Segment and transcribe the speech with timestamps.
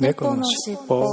[0.00, 1.04] 猫のしっぽ。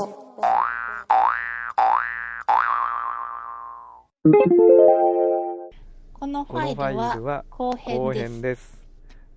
[6.13, 8.77] このファァイルは後編後です。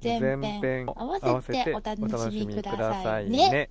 [0.00, 3.68] 前編合わせてお楽しみくださいね。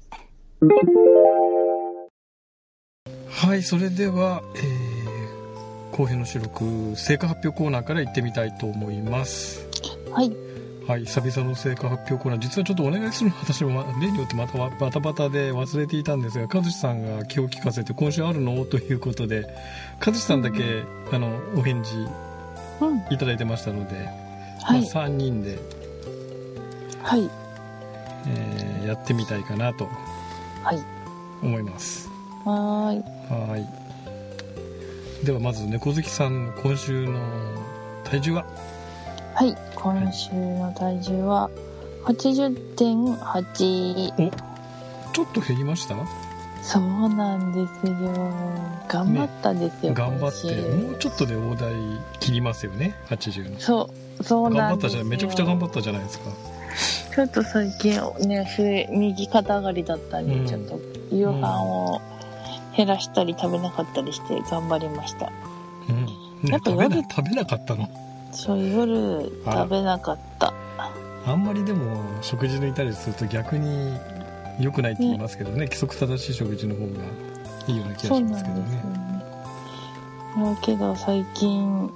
[3.29, 9.65] はいそれでは、えー、後編の収録成果発表コーナーから行ってみたいと思います。
[10.11, 10.48] はい
[10.89, 12.39] はい久々の成果発表コーナー。
[12.39, 18.65] 実はちょっとお願いするの私も例によってまたバタバタで忘れていたんですが和志さんが気を利かせて今週あるの？
[18.65, 19.45] ということで
[20.03, 21.93] 和志さんだけ、あのお返事
[22.81, 23.97] うんいただいてましたので、
[24.63, 24.81] はい。
[24.81, 25.59] まあ、3人で、
[27.03, 27.29] はい。
[28.27, 29.87] えーやってみたいかなと
[30.63, 30.79] はい。
[31.43, 32.09] 思います。
[32.45, 33.51] はーい。
[33.51, 33.57] は
[35.21, 35.23] い。
[35.23, 37.19] ではまず猫好きさんの今週の
[38.05, 38.45] 体重は？
[39.39, 41.49] はい今週の体重は
[42.03, 44.43] 80.8
[45.13, 45.95] ちょっと減りました？
[46.61, 47.93] そうなんですよ。
[48.89, 51.71] 頑張ったんですよ、頑張ってもうちょっとで大台
[52.19, 54.89] 切りますよね80のそうそう頑張ったなんですよ。
[54.89, 56.25] じゃないめちゃくちゃ頑張ったじゃないですか。
[57.15, 60.47] ちょっと最近ね右肩上がりだったんで、うん。
[60.47, 60.77] ちょっと
[61.15, 62.01] 夕飯を
[62.75, 65.31] 減らしたり食べなかったりして頑張りました。
[65.87, 66.11] うん、ね
[66.43, 66.89] やっぱ食
[67.23, 67.87] べなかったの？
[68.31, 70.53] そう夜食べなかった。
[71.25, 73.97] あんまりでも食事抜いたりすると逆に
[74.59, 75.65] 良くないって言いますけどね。
[75.65, 76.91] 規則正しい食事の方が
[77.67, 78.61] いいような気がしますけどね。
[78.71, 78.79] ね
[80.37, 81.91] だけど最近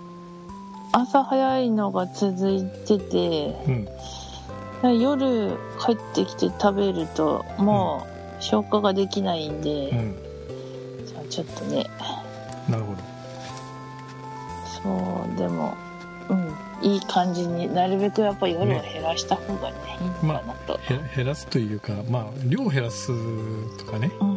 [0.92, 3.88] 朝早いのが続いててうん
[5.00, 8.06] 夜帰ってきて食べるとも
[8.40, 10.16] う消化ができないんで、うん。
[11.06, 11.86] じゃあちょっとね。
[12.68, 12.98] なるほど。
[14.84, 15.78] そうでも
[16.34, 16.94] うん。
[16.94, 23.08] いい感じになるべくやっぱ夜は減らした方がねいいのかなと、へ減らすというかまあ量減らす
[23.78, 24.12] とかね。
[24.20, 24.30] うん、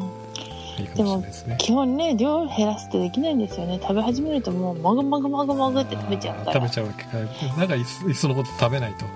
[0.79, 1.57] いいかもしれないですね。
[1.59, 3.81] 基本ね量減らすってできないんですよね。
[3.83, 6.53] 食べ始めるともうもぐもぐもぐもぐって食べちゃうから。
[6.53, 7.03] 食べちゃうわけ。
[7.05, 7.19] か
[7.59, 9.07] なんかいっそいっそのこと食べないと。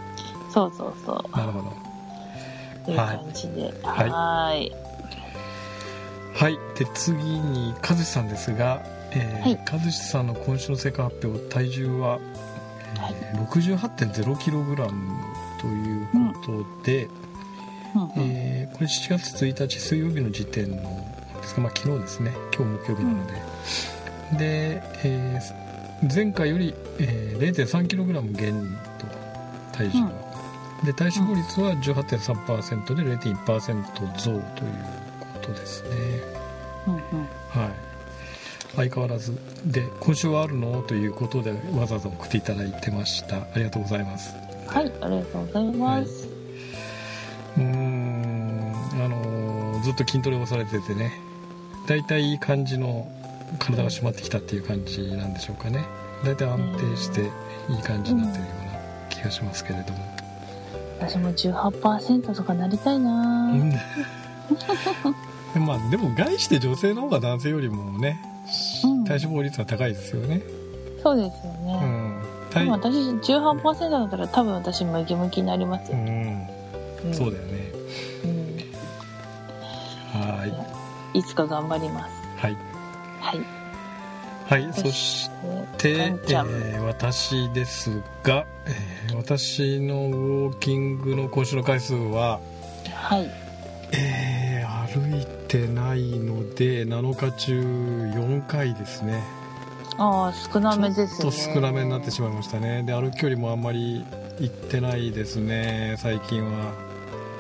[0.53, 1.37] そうそうそう。
[1.37, 1.73] なるほど。
[2.85, 2.95] とい。
[2.95, 3.73] う感じで。
[3.83, 4.09] はい。
[4.09, 4.73] はーい。
[6.35, 6.59] はい。
[6.77, 9.61] で次に和志さんですが、えーはい。
[9.73, 12.19] 和志さんの今週の成果発表体重は、
[12.99, 14.75] はいえー 68.0kg
[15.61, 17.09] ということで、
[17.95, 18.03] うん。
[18.03, 18.11] うん。
[18.17, 20.77] えーこれ7月1日水曜日の時点の
[21.41, 23.33] ですか、まあ、昨日ですね今日木曜日なので、
[24.39, 25.71] で、えー
[26.15, 29.07] 前回より、えー 0.3kg 減と
[29.77, 30.11] 体重は、
[30.85, 34.41] で体脂肪率は18.3%で0.1%増という
[35.21, 35.89] ことですね。
[36.87, 36.95] うん。
[36.95, 37.01] うん。
[37.01, 37.20] はい
[38.81, 39.37] 相変わらず
[39.67, 40.81] で今週はあるの？
[40.83, 43.37] ということでわざわざ送っていただいてました。
[43.37, 44.35] ありがとうございます。
[44.67, 46.29] はいありがとうございます、
[47.59, 48.75] うーん。
[48.95, 51.13] あのーずっと筋トレをされててね。
[51.87, 53.11] 大体いい感じの
[53.59, 55.85] 体が締まってきたっていう感じなんでしょうかね。
[56.25, 57.23] 大体安定して
[57.69, 59.99] いい感じになってるような気がしますけれども、
[61.01, 63.11] 私も18%とかなりたいな。
[63.53, 63.75] うん。
[65.67, 68.30] まあでも概して女性の方が男性よりもねうん
[69.05, 70.43] 体脂肪率は高いですよね。
[71.03, 72.21] そうですようね、ん。
[72.51, 76.49] で体も私18%だったら多分私ムキムキになりますうよ、ん。
[77.05, 77.15] うん。
[77.15, 77.73] そうだよね。
[78.25, 78.27] う
[80.19, 80.21] ん。
[80.21, 80.47] は
[81.15, 81.19] い。
[81.19, 82.13] いつか頑張ります。
[82.37, 82.57] はい。
[83.21, 83.41] はい。
[84.51, 85.31] はいそし
[85.79, 92.41] てえー私ですが、えー私のウォーキングの今週の回数は、
[92.93, 93.31] はい。
[93.93, 94.50] えー
[94.93, 99.23] 歩いてないので7日中4回ですね。
[99.99, 101.09] ああ少なめですね。
[101.09, 102.83] ちょっと少なめになってしまいましたね。
[102.83, 104.05] で歩く距離もあんまり
[104.39, 106.73] 行ってないですね最近は。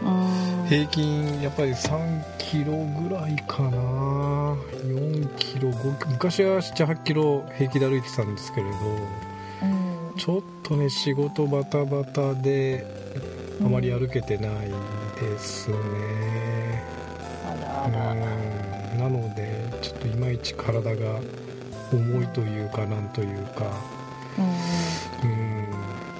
[0.03, 0.66] うん。
[0.69, 2.72] 平均やっぱり3キロ
[3.03, 4.55] ぐらいかな。
[4.84, 8.77] 4キロ5昔は78キロ平気で歩いてたんですけれど
[9.62, 10.17] うん。
[10.17, 12.87] ちょっとね仕事バタバタで
[13.61, 14.69] あまり歩けてない
[15.21, 15.77] ですね
[17.90, 17.96] うん。
[17.96, 18.20] あらあら
[18.98, 21.20] なのでちょっといまいち体が
[21.92, 23.72] 重いというかなんというか。
[24.38, 25.66] うんうん。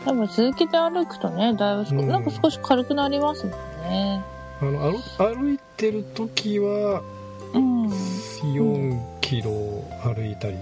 [0.05, 2.08] 多分続けて歩くとねだいぶ少、うん。
[2.08, 3.52] なんか少し軽くなりますもん
[3.88, 4.22] ね。
[4.61, 4.78] あの
[5.19, 7.02] 歩歩いてる時は
[7.55, 7.87] うん。
[7.88, 9.50] 4キロ
[10.02, 10.56] 歩いたり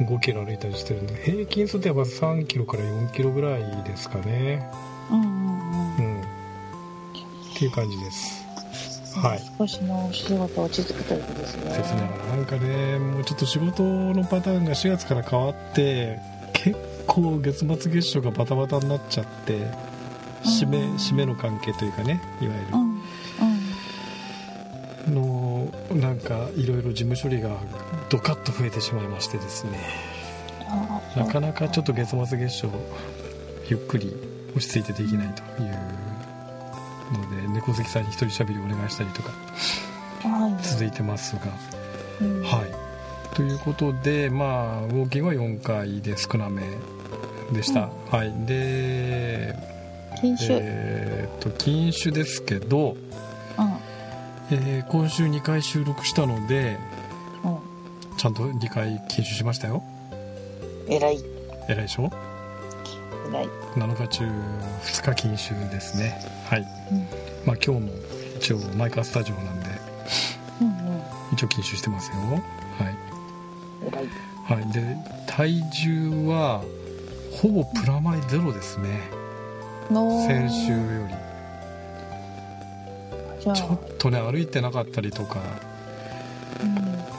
[0.00, 4.68] 5キロ歩いたりしてるんで平均するとやっぱ3キロから4キロぐらいですかね。
[5.10, 5.20] うん。
[5.20, 6.20] うん。
[6.20, 6.24] っ
[7.56, 8.41] ていう感じです
[9.14, 9.40] はい。
[9.58, 11.64] 少しのお仕事落ち着くということですね。
[11.64, 16.18] ですねなんかねもうちょっと仕事のパターンが4月から変わって
[16.52, 16.76] 結
[17.06, 19.70] 構月末月初がバタバタになっちゃって
[20.44, 20.94] 締めうん。
[20.96, 22.66] 締めの関係というかねいわゆる。
[22.72, 23.02] うん。
[25.08, 25.14] うん。
[25.14, 27.50] のなんかいろいろ事務処理が
[28.08, 29.78] ドカッと増えてしまいましてですね。
[30.68, 32.68] あなかなかちょっと月末月初
[33.68, 34.14] ゆっくり
[34.56, 36.01] 落ち着いてできないという
[37.12, 39.30] ので猫好きさんに一人喋りお願いしたりとか
[40.28, 40.62] はい。
[40.62, 41.42] 続いてますが。
[42.20, 42.42] うん。
[42.42, 43.34] はい。
[43.34, 46.62] ということでまあウォーキングは4回で少なめ
[47.52, 48.32] でした、はい。
[48.46, 49.54] で
[50.20, 52.96] 禁酒、えーっと禁酒ですけど、うん。
[54.50, 56.78] えー今週2回収録したので
[57.44, 58.16] うん。
[58.16, 59.82] ちゃんと2回禁酒しましたよ。
[60.88, 61.18] 偉い。
[61.68, 62.10] 偉いでしょ？
[63.32, 63.48] 偉い。
[63.76, 66.20] 7日中2日禁酒ですね。
[66.48, 66.66] はい、うん
[67.44, 67.92] まあ今日も
[68.36, 69.66] 一応マイカースタジオなんで
[70.60, 71.02] うんうん。
[71.32, 72.16] 一応禁酒してますよ。
[72.18, 72.96] はい。
[74.44, 74.96] はい、で
[75.26, 76.62] 体重は
[77.32, 79.00] ほぼプラマイゼロですね。
[79.90, 80.78] の先週よ
[81.08, 81.14] り。
[83.54, 85.40] ちょっとね歩いてなかったりとか。
[86.62, 86.74] うん。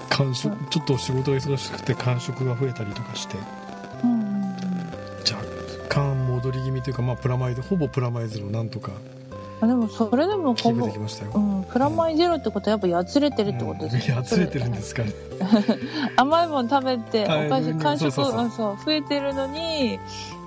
[0.10, 3.38] 間食ちょっと仕事が忙しくて間食が増えたりとかして。
[4.04, 4.34] うんうんうん。
[5.24, 5.44] 若
[5.90, 8.96] 干戻り気味というか、まあ、プラマイでほぼプラマイゼロなんとかあ
[9.68, 14.12] でもそれでもほぼうん、プラマイゼロってことはやっぱやつれてるってことです。
[14.12, 14.15] うん。
[14.18, 15.04] やつれてるんですか。
[15.04, 15.12] ね
[16.18, 20.00] 甘いもの食べておはい菓子間食そう増えてるのに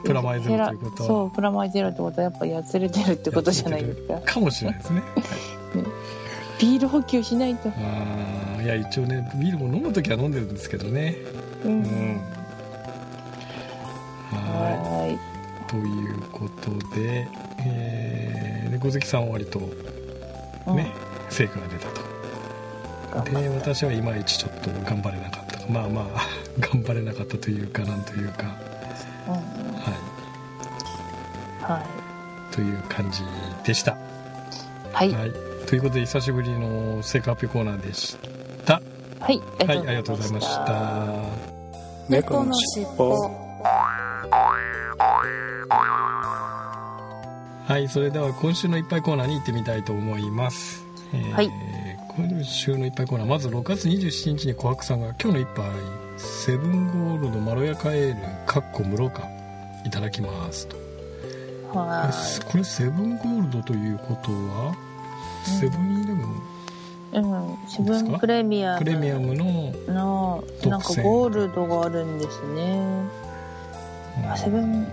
[0.04, 1.08] プラマイゼロということは。
[1.08, 4.20] そうプラマイゼロってことはやっぱやつれてるってことじゃないですか。
[4.34, 5.02] かもしれないです ね。
[6.58, 7.68] ビール補給しないと。
[7.68, 11.16] あーいや一応ねビールも飲む時は飲んでるんですけどね。
[11.64, 12.20] うん、ん。
[14.30, 14.38] は
[15.00, 15.18] はいい。
[15.68, 17.28] ということで、
[17.66, 18.25] えー、
[18.86, 19.60] 猫好きさんは割と
[20.66, 20.76] うん。
[20.76, 20.92] ね、
[21.28, 23.30] 成果が出たと。
[23.30, 26.26] で私はいまいちちょっと頑張れなかったまあまあ
[26.60, 28.44] 頑張れなかったというかなんというか。
[29.28, 29.40] うんうん。
[29.80, 31.82] ははい。
[31.82, 33.22] いという感じ
[33.64, 33.96] でした。
[34.92, 35.12] はい。
[35.12, 35.32] はい。
[35.66, 38.16] ということで久しぶりの成果発表コーナーでし
[38.64, 38.80] た。
[39.20, 39.42] はい。
[39.66, 41.14] はいありがとうございました。
[42.08, 43.46] 猫のしっぽ
[47.66, 51.50] はいそれでは今週のいっぱいコーナーに行ってみたいと思います、えーはい。
[52.16, 55.64] 今週のいっぱいコーナーまず6月27日に琥珀さんが今日の一杯
[56.16, 59.28] セブンゴールドまろやかエールかっこ室か
[59.84, 60.76] いただきますと。
[61.72, 62.08] は
[62.48, 64.76] これセブンゴールドということは
[65.48, 65.58] うん。
[65.58, 66.26] セブンイレブン？
[67.14, 68.78] いうんセブンプレミアム。
[68.78, 73.02] プレミアムの、のなんかゴールドがあるんですね。
[74.24, 74.86] あセブン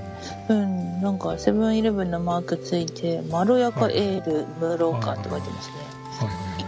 [0.49, 5.75] うんなんかセブンイレブンのマークついてまろやかエールムロカって書いてますね。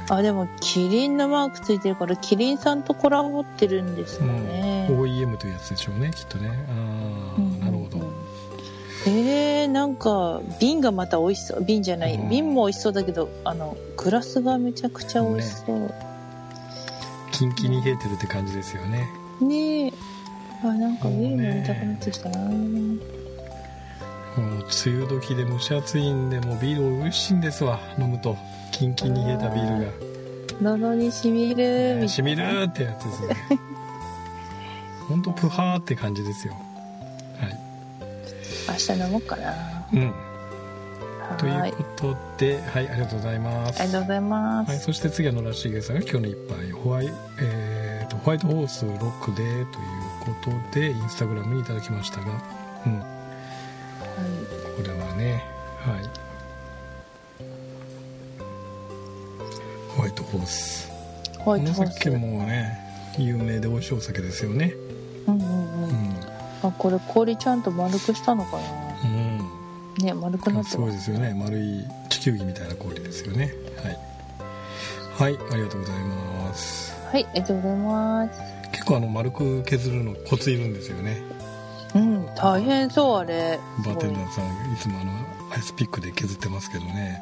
[0.09, 5.01] あでもキリンのマークついてるからキリンさんとコラボってるんですね、うん。
[5.01, 6.49] OEM というやつでしょうねきっとね。
[6.49, 8.13] ああ、うんなるほど、
[9.07, 11.63] えー、なんか瓶がまた美味しそう。
[11.63, 12.29] 瓶じゃない、うん。
[12.29, 15.93] 瓶も美味しそうだけどあのグラスがめちゃくちゃ美味しそう。
[17.31, 19.09] キンキンに冷えてるって感じですよね。
[19.41, 19.93] ねえ。
[20.63, 22.49] あなんかビール飲みたくなってきたな、
[24.37, 27.79] もう梅雨時で蒸し暑いんでもうビール美味しいんですわ。
[27.97, 28.37] 飲むと
[28.71, 29.91] キンキンに冷えたビールが。
[30.61, 32.07] 喉にしみる。
[32.07, 33.35] しみるってやつですね。
[35.07, 36.53] ほんとプハーって感じですよ。
[37.39, 37.59] はい。
[38.67, 39.53] 明日飲もうかな。
[39.93, 40.13] うん。
[41.37, 41.69] とはい。
[41.69, 43.81] いうことではいありがとうございます。
[43.81, 47.11] ありがとうございます、はい、そして次は野良しげさんが今日の一杯ホワイ,、
[47.41, 49.65] えーとホワイトホースロックでという
[50.25, 52.25] ことでインスタグラムにいただきましたが、
[52.85, 53.03] うん、
[55.25, 55.43] ね。
[55.79, 56.09] はい。
[59.95, 60.91] ホワイトホース。
[61.39, 61.99] ホワイトホース。
[62.03, 62.77] この酒もね
[63.17, 64.73] 有名で美味しいお酒ですよね。
[65.27, 65.89] うんうんううん。
[65.89, 66.15] ん、
[66.63, 68.63] あこれ氷ちゃんと丸くしたのかな？
[69.03, 70.77] うん、ね丸くなってす。
[70.77, 71.33] ごいまですすよね。
[71.33, 73.53] 丸い地球儀みたいな氷ですよね。
[73.83, 73.97] はい。
[75.17, 76.93] はいありがとうございます。
[77.11, 78.41] はいありがとうございます。
[78.71, 81.17] 結構あの丸く削るのコツいるんですよね。
[81.39, 81.44] うん
[82.35, 83.59] 大変そうあれ。
[83.85, 85.11] バーテンダーさんいつもあの
[85.53, 87.21] アイスピックで削ってますけどね。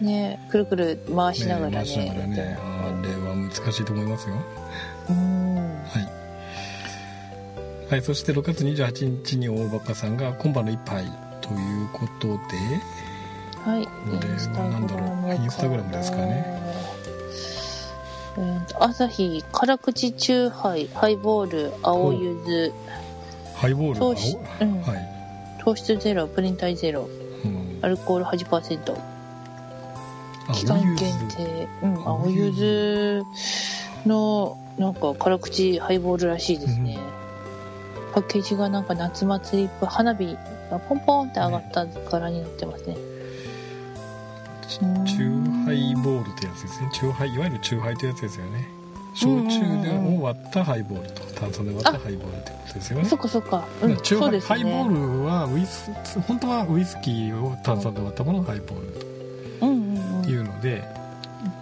[0.00, 1.76] ねくるくる回しながらね。
[1.76, 2.58] 回しながらね。
[2.58, 4.36] あれは難しいと思いますよ。
[5.10, 5.56] うん。
[5.56, 6.00] は
[7.88, 11.04] い、はい、そして6月28日に大バカさんが今晩の一杯
[11.40, 12.38] ということで。
[13.64, 13.84] はい。
[13.84, 15.34] これは何だろう？
[15.34, 16.60] インスタグラムですかね。
[18.38, 22.72] えーと朝日辛口チューハイハイボール青ゆず
[23.62, 24.82] ハイボール糖質青うん。
[24.82, 25.08] はい、
[25.62, 27.08] 糖質ゼロプリン体ゼロ。
[27.44, 28.96] うん、アルコール8%
[30.48, 31.68] 青期間限定。
[31.84, 32.08] うん。
[32.08, 33.22] 青ゆず
[34.04, 36.98] のなんか辛口ハイボールらしいですね、
[38.12, 40.36] パッケージがなんか夏祭りっぽい花火
[40.68, 42.96] がポンポンって上がった柄になってますね。
[44.66, 46.90] チューハハイボールってやつですね。
[46.92, 48.81] チューハイいわゆるチューハイというやつですよね
[49.14, 53.04] 焼酎でを割ったハイボールと炭酸で割ったハイボールってことですよね。
[53.04, 54.48] そっかそっか、うん、チューハイそうですね。
[54.48, 55.90] ハイボールはウイス
[56.20, 60.22] 本当はウイスキーを炭酸で割ったものをハイボールうんうんうん。
[60.22, 60.82] というので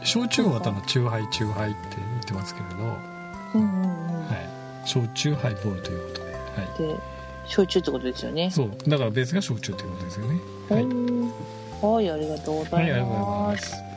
[0.05, 2.97] 焼酎を割ったのはチューハイチューハイって言ってますけれど、は
[3.55, 3.91] うんうんうん。
[4.25, 4.37] い、
[4.85, 6.39] 焼酎ハイボールということで、は
[6.77, 7.01] い、で
[7.47, 8.51] 焼酎ってことですよね。
[8.51, 8.71] そう。
[8.87, 10.41] だからベースが焼酎ということですよね。
[10.69, 10.95] はい、はい、
[11.95, 13.90] はい、ありがとうござはい、いありがとうございまますす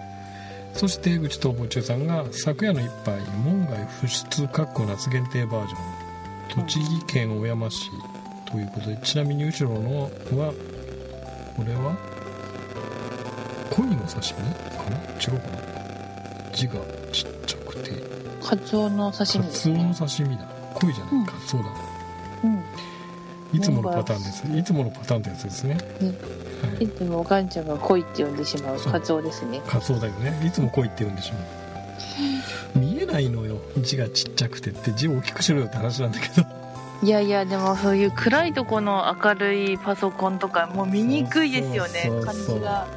[0.74, 5.78] そして江口東宝中さんが昨夜の一杯門外不出かっこ夏限定バージョ
[6.62, 6.66] ン。
[6.66, 7.90] 栃木県小山市
[8.46, 11.96] ということでちなみに後ろのはこれは？
[13.72, 14.44] 鯉の刺身
[14.78, 15.58] かな違うかな
[16.54, 16.74] 字が
[17.12, 17.92] ちっちゃくて
[18.44, 21.66] カツオの刺カ身ですツオのね刺身だ鯉じゃない、うんカツオだ
[22.44, 22.64] うん
[23.52, 25.80] いつものパターンですいつものパターンってやつですね、は？
[25.80, 26.14] い
[26.80, 26.88] い。
[26.88, 29.62] つもおかんちゃんが恋って呼んでしまうカツオですね。
[29.68, 30.42] カツオだよね。
[30.46, 31.34] いつも鯉って言うんでしょ
[32.76, 32.80] う。
[32.80, 33.58] 見えないのよ。
[33.78, 36.48] 字がちっちゃくてって字を大きくしろよって話なんだけど。
[37.04, 42.10] いやいやでもそういう暗いとこの明るいパソコンとかもう見にくいですよね。
[42.24, 42.88] 感じが、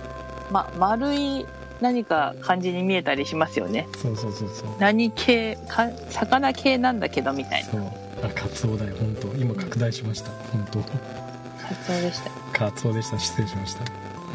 [0.50, 1.44] ま、丸い
[1.80, 3.88] 何か感じに見えたりしますよね。
[4.00, 4.68] そうそうそうそう。
[4.78, 7.70] 何系か魚系なんだけどみたいな。
[7.70, 7.80] そう。
[8.22, 8.94] あカツオだよ。
[8.98, 9.28] 本当。
[9.36, 10.30] 今拡大しました。
[10.52, 10.78] 本当。
[10.80, 13.18] カツオでしたカツオでした。
[13.18, 13.84] 失礼しました。
[13.84, 13.86] う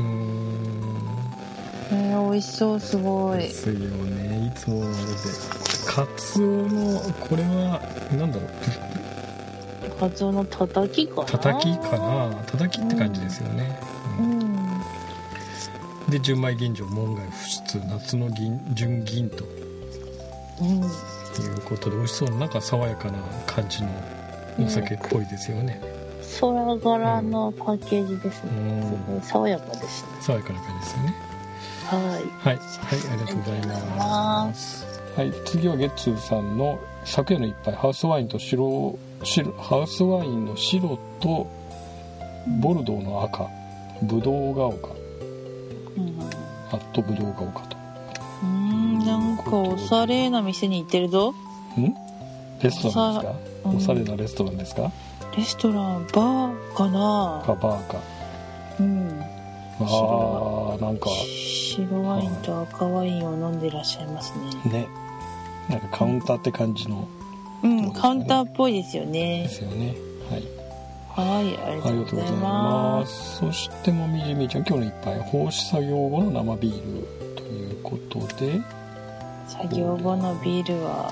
[0.01, 1.01] ーん
[1.91, 3.39] えー、美味しそうすごい。
[3.39, 4.47] ですよね。
[4.47, 4.97] いつもあれで。
[5.87, 7.81] カツオのこれは
[8.17, 8.49] なんだろう。
[9.99, 11.25] カツオのたたきかな？
[11.25, 12.35] たたきかな。
[12.45, 13.79] たたきって感じですよね、
[14.19, 14.39] ううん。
[14.39, 14.81] ん
[16.09, 19.43] で純米吟醸門外不出夏の銀純銀と。
[20.61, 20.81] うん。
[20.81, 20.83] い
[21.45, 23.89] うことで美味しそうななんか爽やかな感じの
[24.65, 25.81] お酒っぽいですよね、
[26.41, 28.51] 空柄のパッケージですね、
[29.10, 29.21] うん。
[29.21, 30.10] すごい爽やかですね。
[30.21, 31.15] 爽やかな感じですよね。
[31.86, 32.01] はい。
[32.01, 32.60] はい、はい、
[33.12, 33.62] ありがとうござい
[33.98, 34.86] ます。
[35.15, 37.75] はい、次はゲッツーさんの昨夜の一杯。
[37.75, 41.48] ハウスワインと白白ハウスワインの白と
[42.60, 43.48] ボルドーの赤。
[44.03, 44.88] ブドウが丘。
[44.88, 46.19] うん。
[46.71, 47.77] アットブドウが丘と。
[48.43, 51.36] うんなんかおしゃれな店に行ってるぞ。
[51.77, 51.93] ん。
[52.63, 53.36] レストランですか？
[53.65, 53.77] うん。
[53.77, 54.91] おしゃれなレストランですか？
[55.35, 57.43] レストランバーかな？
[57.45, 58.00] かバーか。
[58.79, 59.21] うん。
[59.79, 61.09] あーなんか。
[61.09, 64.33] 白ワインと赤ワインを飲んでらっしゃいます
[64.65, 64.71] ね。
[64.71, 64.88] ね。
[65.69, 67.07] なんかカウンターって感じの。
[67.63, 67.93] うん、ね。
[67.95, 69.95] カウンターっぽいですよでねすよね。
[70.29, 70.43] はい。
[71.13, 73.13] はいありがとうございまます。
[73.13, 73.38] す。
[73.38, 78.61] そしてもみじみちゃん、今日の一杯、放射作業後の生ビールということで、
[79.47, 81.11] 作業後のビールは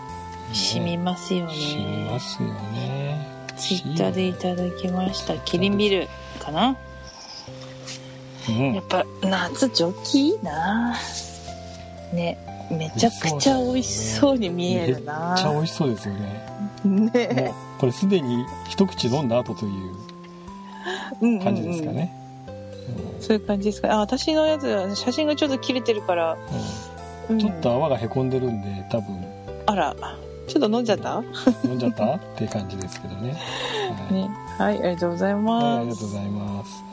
[0.53, 1.53] 染みますよね。
[1.53, 3.38] 染みますよね。
[3.59, 5.37] ツイッターでいただきました。
[5.37, 6.07] キリンビール
[6.39, 6.77] かな？
[8.47, 8.73] うん。
[8.73, 10.95] やっぱ夏ジョッキいいな。
[12.13, 12.37] ね
[12.71, 16.45] めちゃくちゃ美味しそうに見えるめっなちゃ美味しそうですよね。
[16.85, 17.53] ね。
[17.79, 19.71] これすでに一口飲んだ後という
[21.21, 21.43] うんうんうん。
[21.43, 22.15] 感じですかね。
[23.19, 23.91] そういう感じですか？
[23.91, 26.37] あ私のやつは写真がちょっと切れてるから、う
[27.29, 27.39] うんん。
[27.39, 29.23] ちょっと泡がへこんでるんで、多分。
[29.65, 29.95] あら
[30.49, 31.23] ちょっと飲んじゃった？
[31.63, 32.15] 飲んじゃった？
[32.15, 33.37] っていう感じですけどね。
[34.09, 36.83] はいねはいありがとうございはい、あます、りがとうございます。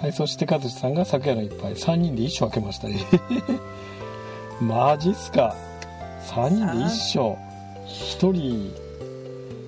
[0.00, 2.98] はい、そして、かずしさんが昨夜の一杯、3人で一生開けましたね。
[4.60, 5.54] マジっすか。
[6.28, 7.36] 3人で一生。
[7.86, 8.74] 1人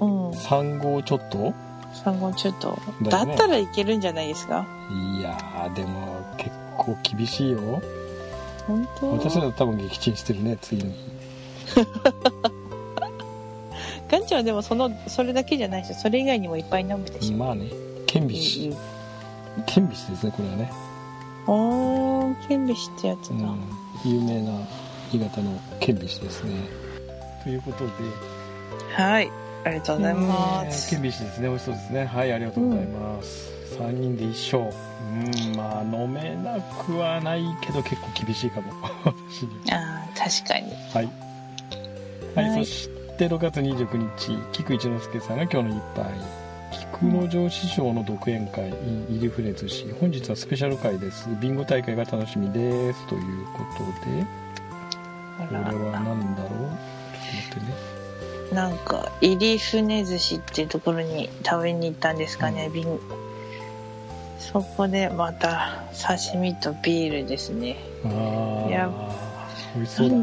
[0.00, 1.52] うん3号ちょっと？
[2.04, 4.66] 産後ちょっとだよねだったらいけるんじゃないですか？
[5.18, 7.58] いやー、でも結構厳しいよ。
[8.66, 9.12] 本当？
[9.12, 10.96] 私だと多分撃沈してるね、次の日。
[14.34, 17.70] ちゃんはでもそのそれだけじゃないでしょそれ以外にもいっぱい飲むでしょ、まあね、
[18.06, 18.76] 顕微うん視。
[19.66, 20.72] 顕微視ですね、これはね。
[21.46, 23.60] おー顕微視ってやつだ、うん、
[24.04, 24.58] 有名な
[25.12, 26.52] 新潟の顕微視ですね。
[27.44, 27.92] ということで、
[28.96, 29.30] はい。
[29.64, 31.48] ありがとうございまえーす、顕微視ですね。
[31.48, 32.04] 美味しそうですね。
[32.06, 38.72] はいありがとうございます、3人で一生うんまあ飲めなくはないけど結構厳しいかも。
[39.04, 40.72] 私にああ確かに。
[40.92, 41.08] はい。
[42.34, 42.66] はい、はい。
[42.66, 46.04] そして6月29日菊一之輔さんが今日の一杯。
[46.73, 48.71] 菊之丞師匠の独演会
[49.09, 51.28] 入り船寿司本日はスペシャル会です。
[51.40, 53.06] ビンゴ大会が楽しみです。
[53.06, 54.26] ということで。
[55.38, 56.50] あこれはら何だろう？
[56.50, 56.71] ちょっと
[57.37, 57.66] 待ってね。
[58.52, 63.00] なんか入り船寿司っていうところに食べに行ったんですかね、ビン
[64.38, 67.76] そこでまた刺身とビールですね。
[68.04, 70.16] あいやあ美味しそうだ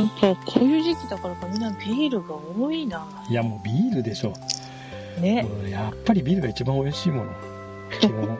[0.00, 3.06] やっぱこういう時期だからかみんなビールが多いな。
[3.28, 4.32] いやもうビールでしょ
[5.20, 5.46] ね。
[5.62, 7.30] うんやっぱりビールが一番美味しいもの。
[8.00, 8.38] 基 本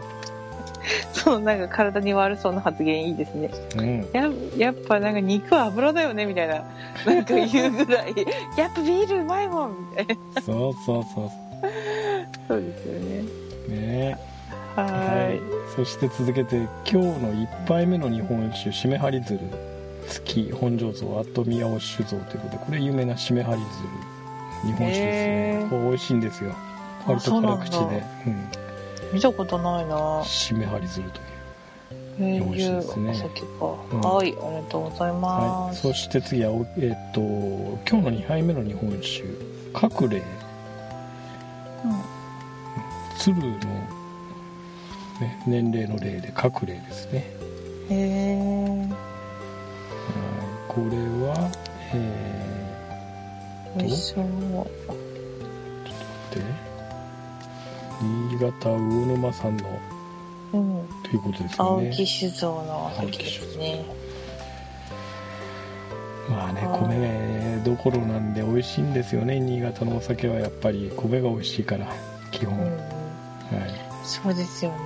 [1.12, 3.50] そそのなんか体に悪そうな発言いいですね。
[3.76, 4.08] うん。
[4.12, 6.62] ややっぱなんか肉は油だよねみたいな、
[7.04, 8.14] なんか言うぐらい、
[8.56, 10.42] やっぱビールうまいもんみたいな。
[10.42, 11.30] そうそうそう
[12.48, 12.60] そう。
[12.60, 13.24] ですよね。
[13.68, 14.18] ね。
[14.76, 15.36] ははーい。
[15.38, 15.40] い
[15.74, 19.40] そして続けて今日の1杯目の日本酒しめはり鶴
[20.08, 24.16] 月本醸造後宮尾酒造ということでこれ有名なしめはり鶴
[24.64, 25.06] 日本酒ですね。
[25.06, 25.70] へー。
[25.70, 26.54] これ美味しいんですよ。
[27.06, 27.70] 割と辛口で。
[27.70, 28.02] そうなん。
[29.12, 30.22] 見たことないな。
[30.24, 31.26] しめはり鶴という。
[32.18, 33.30] え美味しいですね。
[33.60, 33.96] う。
[33.96, 34.00] ん。
[34.00, 35.82] はい、ありがとうございはい、ます。
[35.82, 39.24] そして次は、おえっと今日の2杯目の日本酒。
[39.72, 40.22] 角霊
[43.18, 43.46] 鶴の、
[45.20, 47.30] ね、年齢の霊で角霊ですね。
[47.90, 49.05] うん、へえ、はい
[50.76, 51.50] これは
[51.94, 52.66] え
[53.78, 54.24] 美味しそう。
[54.24, 54.28] ー、
[56.34, 56.42] で
[58.02, 59.64] 新潟魚沼産の
[60.52, 63.86] うん、ということですよ青ね木酒造のお酒ですね。
[66.28, 66.80] まあねはい。
[66.80, 69.40] 米どころなんで美味しいんですよね。
[69.40, 71.86] 新潟のお酒はやっぱり米が美味しいから
[72.32, 72.80] 基本、うん、うん、は
[74.04, 74.76] そうですよね。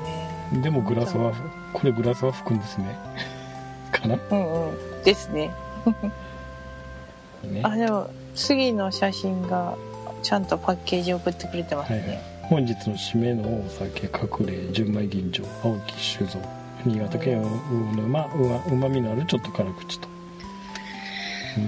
[0.57, 1.33] い、でもグラスは
[1.73, 2.97] これグラスは吹くんですね。
[3.91, 4.17] かな？
[4.31, 5.03] うんうん。
[5.03, 5.51] ですね。
[7.45, 7.61] ね。
[7.65, 9.75] あ、でも、次の写真が、
[10.23, 12.09] ちゃんとパッケージ送ってくれてますはいはい。
[12.09, 12.23] ね。
[12.43, 16.39] 本日の締めのお酒隠れ純米吟醸青木酒造。
[16.85, 18.27] 新潟県魚沼
[18.71, 20.09] うまみのあるちょっと辛口と。
[21.59, 21.61] う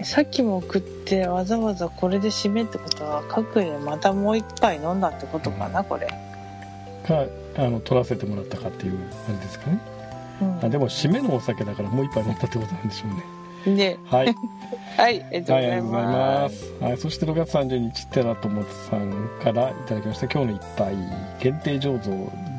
[0.00, 0.04] ん。
[0.04, 6.08] さっきも送って、わざわざこれで締めってことは、各でまたもう一杯飲んだってことかな、これ。
[7.06, 7.24] か
[7.56, 9.80] あの取らせてもらったかっていうあれですかね。
[10.42, 10.64] うん。
[10.64, 13.24] あでも締めのお酒だからもう一杯飲んだってことなんでしょうね
[13.66, 14.34] で、はい
[14.96, 16.02] はい、ありがとうございま。
[16.02, 16.74] ますす。
[16.80, 19.12] はい、そして6月30日、テラトモツさん
[19.42, 20.94] からいただきました、今日の一杯、
[21.40, 22.10] 限定醸造、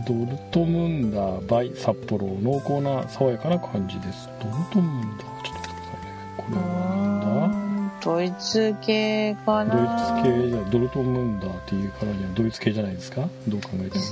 [0.07, 4.29] ドルトムンダーバイ札幌、濃厚な爽やかな感じです。
[4.41, 6.11] ドルトムンダー、ちょっと待ってくださいね。
[6.37, 7.99] これうはなんだ？
[8.01, 13.27] ドイツ系かドイなツ系じゃ、ドルトムンダーっていうからにはドイツ系じゃないですか？
[13.47, 14.03] どう考えても。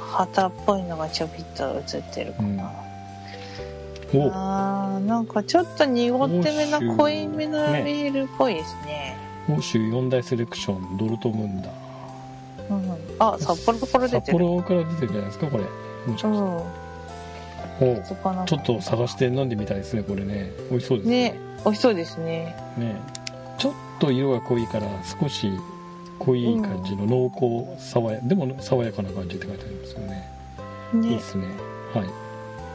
[0.00, 2.66] 旗っぽいのがちょびっと映ってるかな、お
[4.32, 9.16] あーなんかちょっと濁ってめな濃いめのビールっぽいですね。
[9.48, 11.72] 欧州四大セレクション、ドルトムンダー。
[12.68, 14.38] うん、あ札幌から出札てる。
[14.38, 15.64] 幌から出てるんじゃないですかこれ。
[16.06, 16.38] もしかして。
[16.38, 16.86] うん。
[17.78, 20.50] おちょっと探して飲んでみたいですね、これね。
[20.70, 21.38] 美味しそうですね。
[21.64, 22.56] 美味しそうですね。
[22.78, 22.96] ね。
[23.58, 24.86] ちょっと色が濃いから
[25.20, 25.50] 少し
[26.18, 27.30] 濃い感じの濃
[27.76, 30.28] 厚爽やでも爽やかな感じって書いてありますよね。
[30.94, 31.46] いいねですね。
[31.94, 32.25] はあ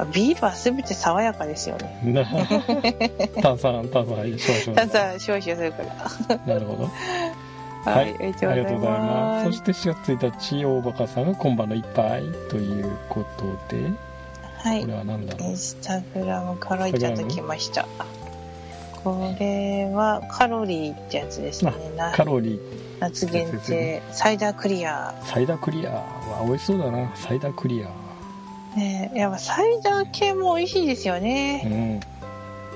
[0.06, 2.00] ビールは全て爽やかですよね。
[3.42, 4.88] 炭酸炭酸はい少々。
[4.88, 5.84] ただ少々するか
[6.28, 6.38] ら。
[6.46, 6.90] なるほど。
[7.84, 9.46] はい、ありありがとうございます。
[9.46, 13.92] そして4月1日大バカさんが今晩の一杯ということで
[14.58, 14.82] はい。
[14.82, 15.50] これは何だろう？
[15.50, 17.88] インスタグラムからいただきました。
[19.04, 21.74] これはカロリーってやつですね。
[21.98, 22.60] なカロリー。
[23.00, 25.16] 夏限定サイダークリア。
[25.24, 27.12] サイダークリアは美味しそうだな。
[27.16, 27.88] サイダークリア
[28.75, 32.01] ねやっぱサイダー系も美味しいですようね。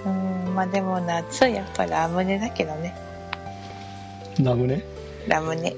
[0.05, 0.12] んう
[0.51, 2.95] んまあでも夏やっぱラムネだけどね。
[4.41, 4.84] ラムネ？
[5.27, 5.73] ラムネ。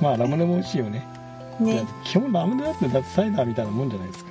[0.00, 1.02] まあラムネも美味しいよね。
[1.60, 1.84] ね。
[2.04, 4.30] 基本ラムネだってだってサイダーみたいなもんじゃないですか、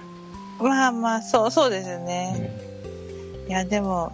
[0.60, 2.52] まあまあそうそうですよね、ね
[3.48, 4.12] いやでも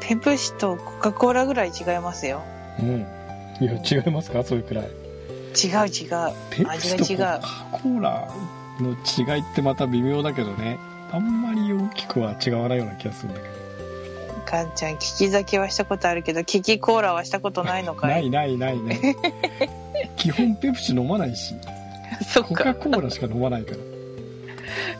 [0.00, 2.42] ペプシとコカ・コーラぐらい違いますよ。
[2.80, 3.06] うん。
[3.60, 4.44] いや、違いますか？
[4.44, 4.84] それくらい。
[4.84, 4.90] 違う
[5.86, 6.32] 違う。
[6.50, 8.28] ペプシと味が違うコカ・コーラ？
[8.80, 10.78] の違いってまた微妙だけどね。
[11.10, 13.58] あんまり大きくは違わないような気がするんだけど。
[14.44, 18.98] かんちゃん利き酒はしたことあるけどキキコーラはしたことないのかないいないないない。
[20.16, 21.54] 基本ペプシ飲まないし、
[22.26, 23.76] そっコカ・かコーラしか飲まないから。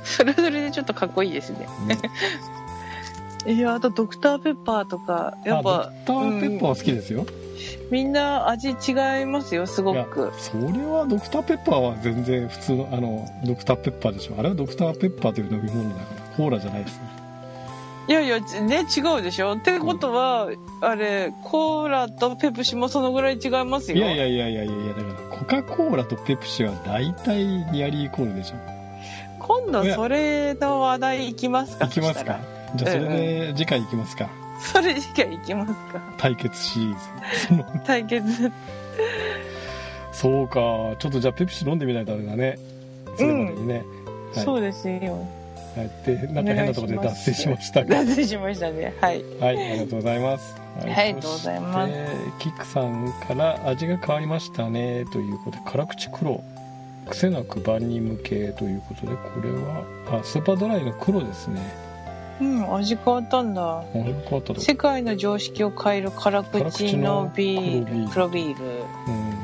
[0.04, 1.98] それはそれでちょっとかっこいいですねね
[3.46, 7.27] いやあとドクターペッパーとかやっぱあドクターペッパーは好きですよ。
[7.90, 8.72] みんな味違
[9.22, 14.35] いますよすごくそれはドクターペッパーは全然普通の、あの、ドクターペッパーでしょ。
[14.38, 17.03] あれはドクターペッパーという飲み物だから、コーラじゃないですね。
[18.09, 20.48] いやいやね違うでしょってことは
[20.81, 28.57] あれコーラとペプシもそのぐらい違いますよいやいやいやいやいやいや、だから、コカ・コーラとペプシは大体ニアリーイコールでしょ。
[29.38, 32.38] 今度それの話題いきますかいきますか？
[32.76, 34.28] じゃあそれで次回いきますか。
[34.61, 36.00] それしかいきますか？
[36.18, 37.64] 対決シリーズ。
[37.87, 38.52] 対決
[40.12, 40.54] そうか。
[40.98, 42.59] ちょっとじゃあペプシ飲んでみないとダメだね。
[43.16, 43.74] それまでにね。
[43.74, 43.85] はい
[44.44, 45.26] そうですよ
[45.74, 45.90] はい。
[46.04, 48.04] で、なんか変なところで脱線しましたが。
[48.04, 50.54] 脱線しましたねはいはい、ありがとうございます。
[50.81, 51.92] ははいありがとうございます
[52.38, 55.07] キックさんから味が変わりましたね。
[55.12, 56.42] ということで、辛口黒。
[57.09, 59.83] 癖なく万人向けということでこれは
[60.20, 61.61] あスーパードライの黒ですね
[62.40, 63.81] うん味変わったんだ。
[63.81, 64.61] あれ変わったと。
[64.61, 68.64] 世界の常識を変える辛口のビール黒ビール。
[68.64, 69.38] うん。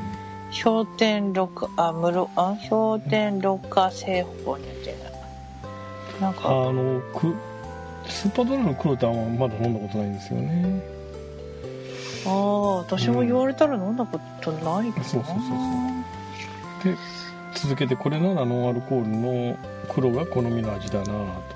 [0.63, 4.97] 氷点六あ室あ氷点六化製法になってる。
[6.21, 6.47] なんか。
[6.47, 7.35] あのく
[8.07, 10.81] スーパードライの黒ってあんままだ飲んだことないんですよね。
[12.27, 15.37] ああ私も言われたら飲んだことないかな、そうそうそう
[16.83, 16.93] そう。
[16.93, 16.97] で
[17.53, 19.57] 続けてこれならノンアルコールの
[19.89, 21.11] 黒が好みの味だなと。
[21.11, 21.54] で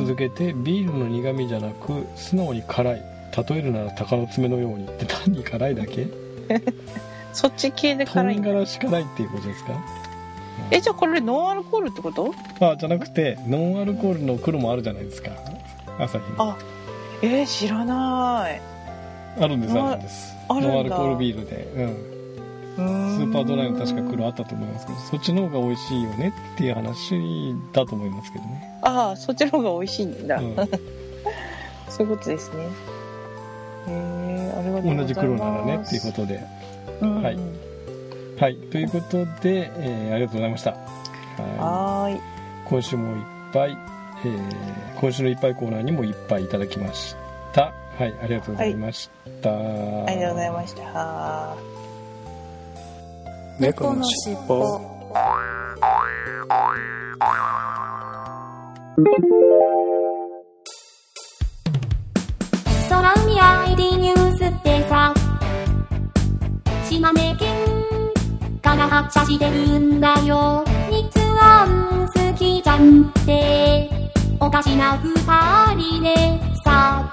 [0.00, 3.02] 続けてビールの苦味じゃなく素直に辛い。
[3.48, 6.06] 例えるなら鷹の爪のようにって単に辛いだけ？
[7.32, 8.48] そっち系で唐辛いんだ。
[8.48, 9.72] 辛子辛いっていうことですか？
[10.72, 12.32] えじゃあこれノンアルコールってこと？
[12.60, 15.30] あじゃなくてノンアルコールの黒もあるじゃないですか。
[15.98, 16.56] 朝日あ
[17.22, 18.60] えー、知らない。
[19.40, 20.34] あるんですああるんです。
[20.48, 21.68] ノンアルコールビールで。
[21.76, 22.09] うん
[22.76, 30.56] スーパードライの確か黒あったと思いますけどそっちの方が美味しいよねっていう話だと思いますけどね、ああそっちの方が美味しいんだ、うん。
[31.88, 32.64] そういうことですね。
[32.64, 35.14] へえありがとうございます。
[35.14, 36.38] 同じ黒ならねっていうことで。
[37.00, 37.38] と、うんうん、はい。
[38.38, 38.56] はい。
[38.56, 40.80] ということで、えーありがとうございました、はい、
[41.58, 42.20] はーい
[42.64, 43.76] 今週もいっぱい、
[44.24, 47.16] えー今週のいっぱいコーナーにもいっぱいいただきまし
[47.52, 47.72] た。
[47.98, 48.14] はい。
[48.22, 49.10] ありがとうございまし
[49.42, 51.89] た、ありがとうございました
[53.60, 54.80] 猫のしっぽ
[62.88, 65.12] 空海 ID ニュースってさ。
[66.88, 67.54] 島根県
[68.62, 70.64] から発車してるんだよ。
[70.88, 71.04] 日
[71.38, 73.90] 安好きじゃんって。
[74.40, 75.12] おかしな二
[75.74, 76.14] 人で
[76.64, 77.12] さ。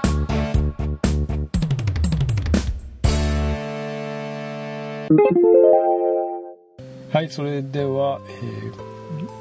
[7.10, 8.88] はいそれでは、えー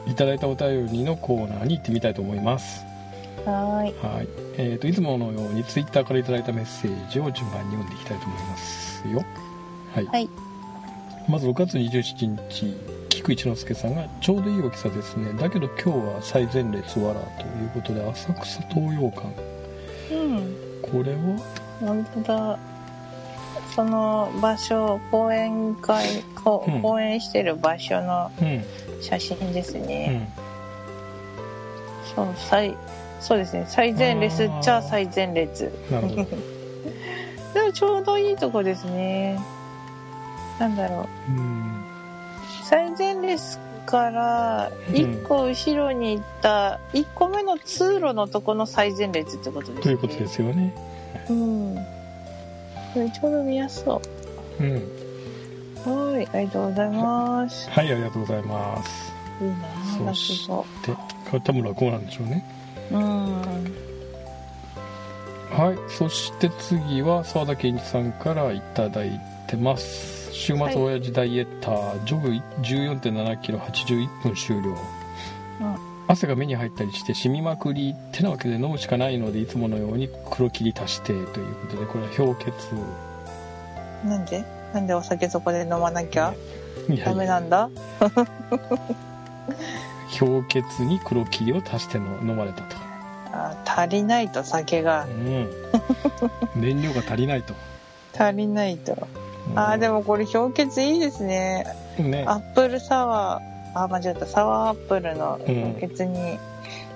[0.08, 2.86] いただいたお便りのコーナーに行ってみたいと思います。
[3.45, 4.15] はーい。
[4.15, 4.27] はい、
[4.58, 9.23] えー、といつものようにツイッターからいただいたメッセージを順番に読んでいきたいと思いますよ。
[9.93, 10.30] はい、はい。
[11.27, 12.77] まず6月27日
[13.10, 15.34] 菊一之輔さんがちょうどいい大きさですね。
[15.34, 19.27] だけど今日は最前列わらということで浅草東洋館。
[20.13, 20.56] うん。
[20.82, 21.39] これは？
[21.82, 22.60] 本当だ
[23.78, 28.63] その場所講演会講演してる場所のうん。
[29.00, 30.28] 写真ですうね、ん。
[32.16, 32.76] そう最
[33.20, 33.66] そうですね。
[33.68, 35.72] 最前列っちゃ最前列。
[37.54, 39.40] でもちょうどいいとこですね。
[40.58, 41.32] なんだろう。
[41.32, 41.84] うん。
[42.63, 49.82] 最前列から1個後ろに行った1個目の通路のとこの最前列ってことですね。
[49.84, 50.74] ということですよね。
[51.30, 51.97] うん
[52.93, 54.02] これちょうど見やすそ
[54.60, 54.63] う。
[54.63, 54.65] ん。
[54.65, 54.82] う
[55.86, 57.69] はいありがとうございます。
[57.69, 59.13] はいありがとうございます。
[59.41, 59.56] いいな
[59.97, 62.43] そ落し語てこれ多分落語なんでしょうね。
[62.91, 63.41] うん。
[65.50, 70.32] はいそして次は澤田健一さんからいただいてます。
[70.34, 70.76] 週末はい。
[70.76, 74.78] 親父ダイエッター、ジョグ1 4 7キロ81分終了、
[75.62, 82.74] うん汗が目に入ったりして染みまくりってなわけで飲むしかないのでいつものように黒霧足してということでこれは氷結。
[84.06, 84.43] なんで？
[84.74, 86.34] なんでお酒そこで飲まなきゃ？
[87.06, 87.70] ダメなんだ。
[90.20, 92.78] 氷結に黒霧を足しての飲まれたと、
[93.34, 95.06] あ足りないと酒が。
[95.06, 95.50] うん、
[96.56, 97.54] 燃料が足りないと、
[98.17, 98.93] 足りないと。
[99.52, 99.60] うん。
[99.60, 101.65] あーでもこれ氷結いいですね。
[102.00, 102.24] ね。
[102.26, 106.40] アップルサワーあ間違ったサワーアップルのうん氷結に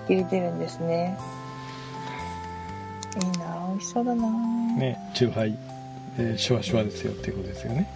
[0.08, 1.17] 入れてるんですね、
[3.22, 4.28] いいな美味しそうだな。
[4.30, 5.58] ねねチューハイ、
[6.17, 7.88] えーシュワシュワですよっていうことですよね。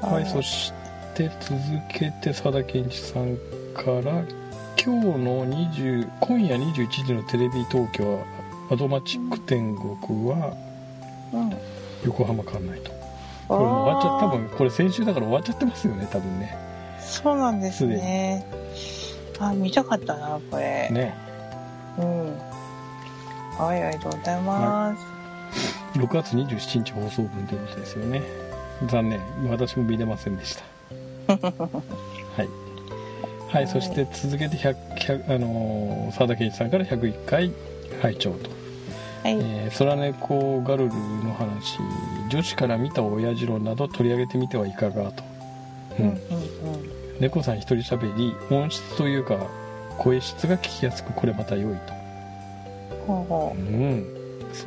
[0.00, 0.72] はい、そし
[1.14, 3.36] て続けて佐田健一さん
[3.74, 4.22] から
[4.82, 8.22] 今日の20今夜21時のテレビ東京
[8.70, 10.54] アドマチック天国は
[11.32, 11.52] うん。
[12.04, 12.92] 横浜館内と
[13.48, 16.56] これ終わっちゃあ多分これ先週だから終わっちゃってますよね多分ね。
[16.98, 18.46] ーそうなんですね。
[19.38, 20.88] あ見たかったなこれ。
[20.90, 21.14] ね。
[21.98, 22.38] うん。
[23.58, 28.22] はいありがとうございます、6月27日放送分ということですよね。
[28.88, 29.20] 残念。
[29.48, 30.64] 私も見れませんでした。
[31.36, 32.48] はい。
[33.48, 37.52] はい、そして続けて100 100あのー澤田健一さんから101回
[38.02, 38.50] 拝聴と
[39.24, 41.78] はい、えー空猫ガルルの話
[42.28, 45.24] 女子から見た親父論など取り上げてみてはいかがと、
[45.98, 46.08] ううん。
[46.08, 46.14] うん。
[46.14, 46.18] ん
[47.20, 49.38] 猫さん一人喋り音質というか
[49.96, 51.94] 声質が聞きやすくこれまた良いと、
[53.06, 53.58] ほうほう。
[53.58, 54.04] ん、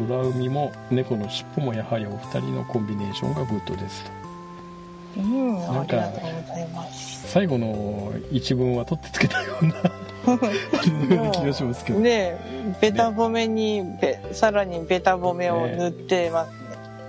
[0.08, 4.12] 空海も猫の尻尾もやはりお二人のコンビネーションがグッドですと、
[5.18, 6.10] うん、なんか。
[7.28, 9.74] 最後の一文は取ってつけたような
[11.34, 12.38] 気がしますけど、ね
[12.82, 16.52] ベタ褒めに、べさらにベタ褒めを塗ってます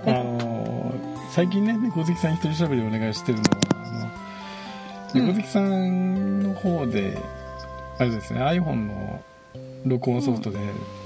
[0.05, 0.93] あの
[1.31, 3.49] 最近ね猫好きさん一人喋りお願いしてるのは
[5.13, 5.27] あのうん。
[5.27, 7.17] 猫好きさんの方で、
[7.97, 9.21] あれですね iPhone の
[9.85, 10.57] 録音ソフトで、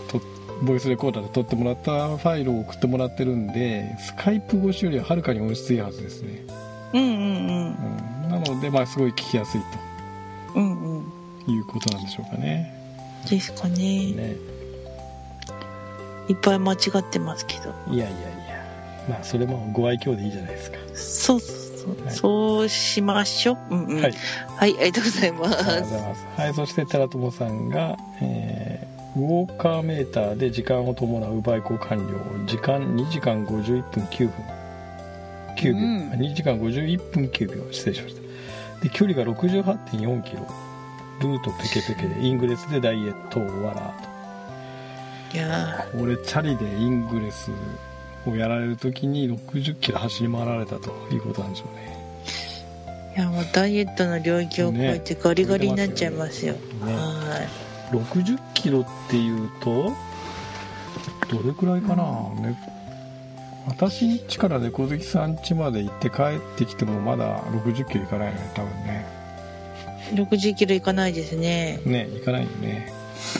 [0.08, 0.22] と
[0.62, 6.46] ボイスレコーダーで撮ってもらったファイルを送ってもらってるんでスカイプ越しよりははるかに音質いいはずですね、
[6.94, 7.10] うんうん
[8.24, 9.68] うん、なのでまあすごい聞きやすいうん。
[9.68, 9.74] うんうん。
[9.74, 9.93] と
[11.48, 12.74] いうことなんでしょうかね
[13.30, 14.12] ですかね。
[14.14, 14.36] ね
[16.30, 17.74] いっぱい間違ってますけど。
[17.90, 18.66] いやいやいや
[19.10, 21.56] まあそれもご愛嬌でいいじゃないですかそうそ
[21.88, 23.58] う、はいそうしましょう。
[23.72, 24.02] うんうん。
[24.02, 24.10] は
[24.58, 24.78] はいい。
[24.80, 25.94] ありがとうございまありがとうございす。
[25.94, 26.42] ます。
[26.42, 32.46] はい、そして寺友さんが、えーウォーカーメーターで時間を伴うバイク完了。
[32.48, 34.34] 時間2時間51分9分。
[35.56, 35.78] 9秒。
[35.78, 37.72] うんあ2時間51分9秒。
[37.72, 38.22] 失礼しました。
[38.82, 40.48] で、距離が68.4キロ。
[41.22, 43.94] ルートペケペケで、イングレスでダイエットをわら
[45.34, 45.98] いやと。
[46.00, 47.52] 俺、チャリでイングレス
[48.26, 51.98] をやられる時に60キロ走り回られたということなんでしょうね。
[53.16, 56.54] ーいやもうダイエットの領域を超えてガリガリになっちゃいますよ。
[56.54, 56.60] ね
[56.94, 57.48] は
[57.92, 59.92] 60キロっていうと
[61.30, 62.04] どれくらいかな、
[62.42, 62.58] ね、
[63.68, 69.23] 私ん家から猫好きさん家まで行って帰ってきてもまだ60キロいかないよね多分ねい。
[70.12, 71.80] 60キロいかないですね。
[71.86, 72.92] ね行かないよね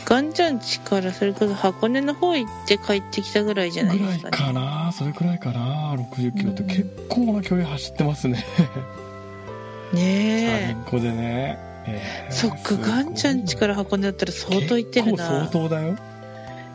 [0.06, 4.38] ガンちゃん家からそれこそ箱根の方行って帰ってきたぐらいじゃないですかね。
[4.38, 8.46] かなそれくらいかな60キロって結構な距離走ってますね
[9.94, 12.32] チャリねンコでね、ええ。
[12.32, 15.28] そっか、ガンちゃん家からら箱根だったら相当行ってるな。
[15.28, 15.96] 相当だよ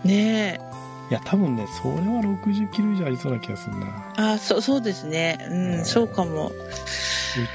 [0.04, 0.67] ねえ。
[1.10, 4.32] いや多分ねそれは60キロ以上ありそうな気がするな。
[4.32, 5.38] あ、そう、そうですね。
[5.50, 6.48] うん、そうかも。
[6.48, 6.52] う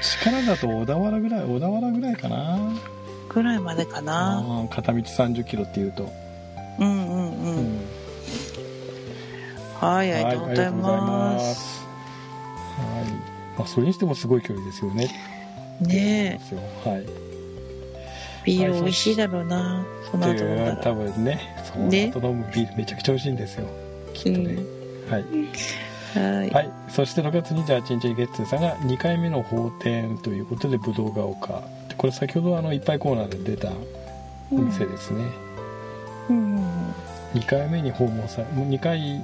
[0.02, 2.58] ちからだと小田原ぐらい小田原ぐらいかな。
[3.28, 4.38] ぐらいまでかな。
[4.38, 6.10] うん片道30キロっていうと、
[6.78, 7.80] うんうんううん。
[9.80, 11.54] はい、ありがとうございます。
[11.54, 11.84] す。
[12.78, 13.10] はい、
[13.58, 15.08] まあ、それにしてもすごい距離ですよね。
[15.80, 16.60] ねですよ。
[16.84, 17.04] はい。
[17.04, 17.33] え、
[18.44, 19.84] ビール美味しいだろうな。
[20.10, 20.94] その後飲んだら。
[20.94, 23.66] 分ねそのね後飲むビールめちゃくちゃ美味しいんですよ
[24.12, 24.56] きっとね、
[25.08, 25.24] はい
[26.14, 26.50] はい。
[26.50, 33.72] はい、そして6月28日にゲッツーさんが2回目の法典ということで武道が丘でこれ先ほどあのいっぱいコーナーで出た
[34.52, 35.24] お店ですね、
[36.28, 36.94] うんうん
[37.34, 39.18] 2回目に訪問さもう2回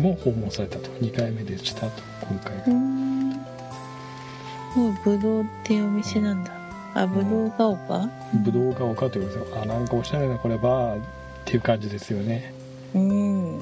[0.00, 2.72] も訪問されたと2回目でしたと今回がうん。
[2.72, 3.32] うん。
[3.32, 6.57] もうぶどうっていうお店なんだ。
[6.94, 8.08] あ、ぶどうが丘？
[8.44, 11.04] 武道が丘ということであなんかおしゃれなこれバーっ
[11.44, 12.52] ていう感じですよね。
[12.94, 13.58] うん。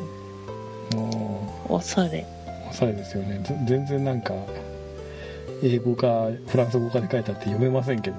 [0.94, 2.20] もおしゃれ。
[2.20, 3.40] うおしゃれですよね。
[3.40, 4.34] ぜ全然なんか
[5.62, 8.16] 英語かフランス語かで書いてあって読めませんけど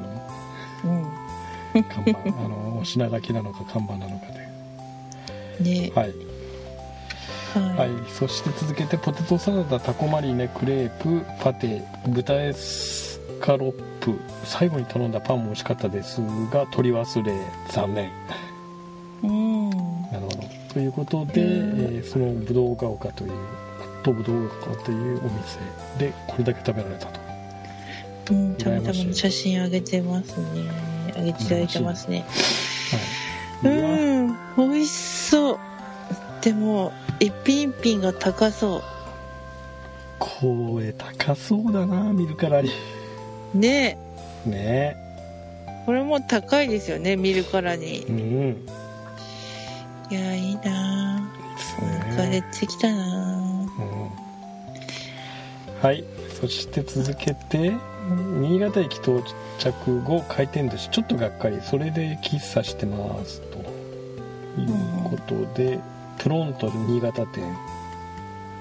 [0.86, 1.84] うん。
[1.84, 2.20] 看板。
[2.20, 4.26] あのお品書きなのか看板なのか
[5.60, 5.70] で。
[5.70, 5.92] ね。
[5.96, 6.14] はい、
[7.54, 7.62] は。
[7.76, 7.92] はい。
[7.92, 13.07] い、そして続けてポテトサラダタコマリネクレープパテ豚エス
[13.40, 16.22] カロップ最後に頼んだパンも美味しかったです
[16.52, 17.34] が取り忘れ
[17.70, 18.12] 残念
[19.24, 19.70] うん。
[20.12, 20.38] なるほど
[20.74, 23.32] ということで、えーそのぶどうが丘という
[24.04, 25.60] とぶどうが丘というお店
[25.98, 27.28] でこれだけ食べられたと
[28.30, 30.46] うん、たまたま写真あげてますね。
[31.16, 32.26] あげていただいてますね。
[33.62, 35.60] はい、うん、美味しそう。
[36.42, 38.84] でも、一品一品が高そ
[40.20, 42.70] これ高そうだな見るからに
[43.54, 43.58] う。
[43.58, 43.98] ね
[44.46, 45.08] ねえ。
[45.86, 48.12] これも高いですよね、見るからにう。
[48.12, 48.68] ん
[50.10, 52.08] いや、いいなですぁ。
[52.08, 53.68] なんかね出てきたなうん
[55.82, 56.04] はい
[56.42, 57.72] そして続けて
[58.40, 59.22] 新潟駅到
[59.60, 63.66] 着後回転寿司ちょっとがっかりそれで喫茶してますという
[65.04, 65.80] ことで、
[66.18, 67.44] プロント新潟店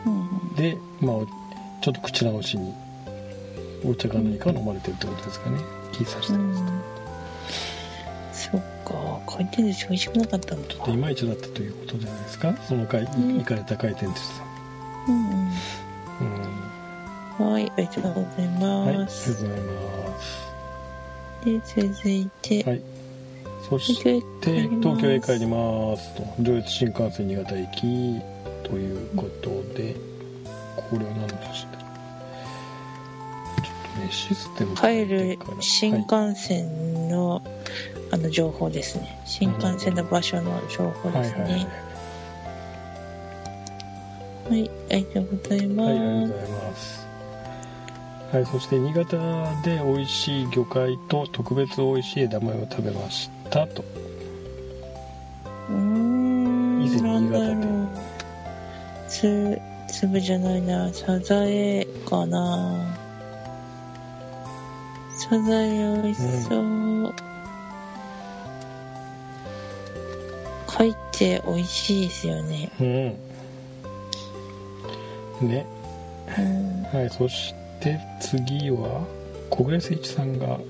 [0.04, 0.54] うん。
[0.54, 1.16] で、まあ、
[1.80, 2.74] ちょっと口直しに
[3.84, 5.58] お茶か何か飲まれてるってことですかね。
[5.92, 6.82] 喫茶してうますと、ん。
[8.32, 10.74] そっか、回転寿司美味しくなかったんだ。
[10.86, 12.56] でいまいちだったということじゃないですか？
[12.68, 13.06] その回、ん。
[13.38, 14.44] 行かれた回転寿司さ
[15.08, 15.50] うんん、うん。
[17.40, 17.52] うん。
[17.52, 19.34] はい、ありがとうございはいありがとうごます。
[19.42, 20.46] ざいます。
[21.44, 21.60] で、
[21.92, 22.82] 続いて、はい。
[23.68, 26.14] そして東京へ帰ります。
[26.14, 26.22] と。
[26.40, 28.20] 上越新幹線新潟駅
[28.62, 29.94] ということで
[30.76, 31.75] これは何の写真だ？
[34.10, 37.42] システム帰る新幹線の、
[38.10, 39.20] あの情報ですね。
[39.24, 41.68] 新幹線の場所の情報はいですはいはいはいね。
[44.48, 46.32] はい、ありがとうございはい、ありがとうます。
[46.32, 47.06] ございます。
[48.32, 49.16] はい、そして新潟
[49.62, 53.84] で美味しい魚介と特別美味しい枝豆を食べましたと
[55.70, 57.66] うーん以前新潟で
[59.08, 62.96] つ粒じゃないなサザエかな
[65.28, 67.12] サザエ美味しそう、
[70.68, 72.70] 貝って美味しいですよね。
[72.80, 72.84] う
[75.44, 75.48] ん。
[75.48, 75.66] ね。
[76.38, 76.82] うん。
[76.96, 79.04] はいそして次は
[79.50, 80.60] 小暮誠一さんが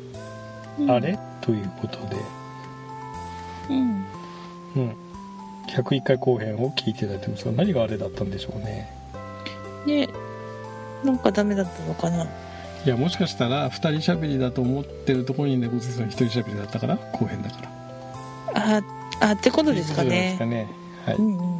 [0.88, 2.16] 「あれ?」ということで、
[3.68, 4.06] うん。
[4.76, 4.96] うん、
[5.68, 8.90] 101回後編を聞いていただいてますが何があれだったんでしょうね。
[9.86, 10.08] ね
[11.04, 12.26] なんかダメだったのかな
[12.86, 17.60] いやもしかしたら2人しゃべりだと思ってるところに猫背さん1人しゃべりだったから後編だか
[18.52, 18.82] らあ
[19.20, 20.68] あってことですかねですかね
[21.04, 21.56] はい、うんうんうん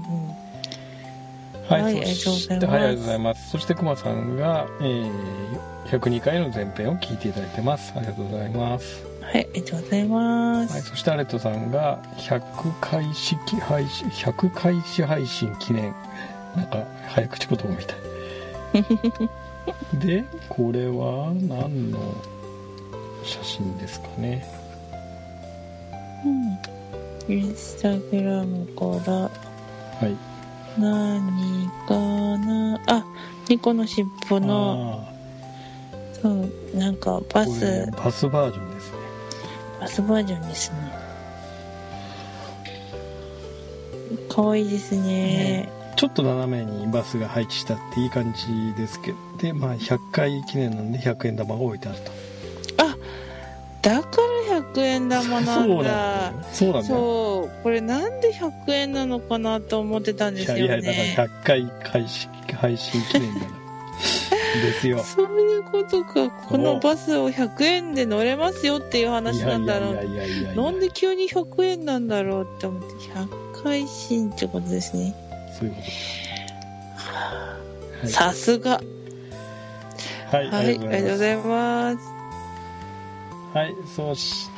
[1.68, 3.50] はい、はいそしてありがとうございますはい、ありがとうございます。
[3.50, 7.92] そして、くまさんが、えー、102回の前編を聞いていただいてます。
[7.96, 9.04] ありがとうございます。
[9.20, 12.40] はいありがとうございます、はい、そして、アレットさんが、100
[12.80, 15.92] 回式配信、100回試配信記念。
[16.54, 19.38] なんか、早口言葉みたい。
[19.98, 21.98] で、これは何の
[23.24, 24.46] 写真ですかね？
[26.24, 26.28] う
[27.30, 27.34] ん。
[27.34, 29.12] インスタグラムから。
[29.22, 29.30] は
[30.02, 30.16] い。
[30.78, 31.94] 何か
[32.38, 32.80] な？
[32.86, 33.04] あ
[33.48, 35.04] 猫のしっぽの。
[35.08, 35.12] あ
[36.22, 37.90] そうなんかバス。
[37.96, 38.98] バスバージョンですね。
[39.80, 40.76] バスバージョンですね。
[44.28, 52.12] かわいいですねちょっと斜めにバスが配置したっていい感じですけど、で、まあ、100回記念なんで100円玉が置いてあると。
[52.82, 52.96] あ
[53.82, 56.32] だから100円玉なんだ。
[56.52, 56.94] そうなんだよ。
[56.94, 63.66] そうこれなんで100円なのかなと思ってたんですよいやいや、だねから100回配信配信記念だから。
[64.62, 64.98] ですよ。
[65.04, 69.94] そういうことかこのバスを100円で乗れますよっていう話なんだろう
[70.54, 75.14] なんで急に100円なんだろうって思って100回新ってことですね
[75.58, 75.92] そういうことで
[78.08, 78.12] す。
[78.12, 78.80] さすが
[80.30, 80.46] はい。
[80.48, 81.98] はい、はいありがとうございます
[83.54, 84.50] はい、そし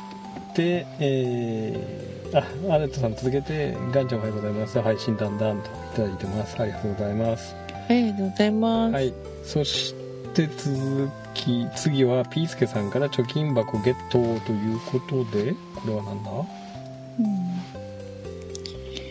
[0.53, 4.81] て、えー、あ、アレットさん続けて、ガンちゃんおはようございます。
[4.81, 6.59] 配信だんだんといただいてます。
[6.59, 7.55] ありがとうございます。
[7.87, 9.13] ありがとうございます、はい。
[9.45, 9.95] そし
[10.33, 16.31] て続き、次はピースケさんから貯金箱ゲットということで、これはなんだ？
[16.31, 16.45] うん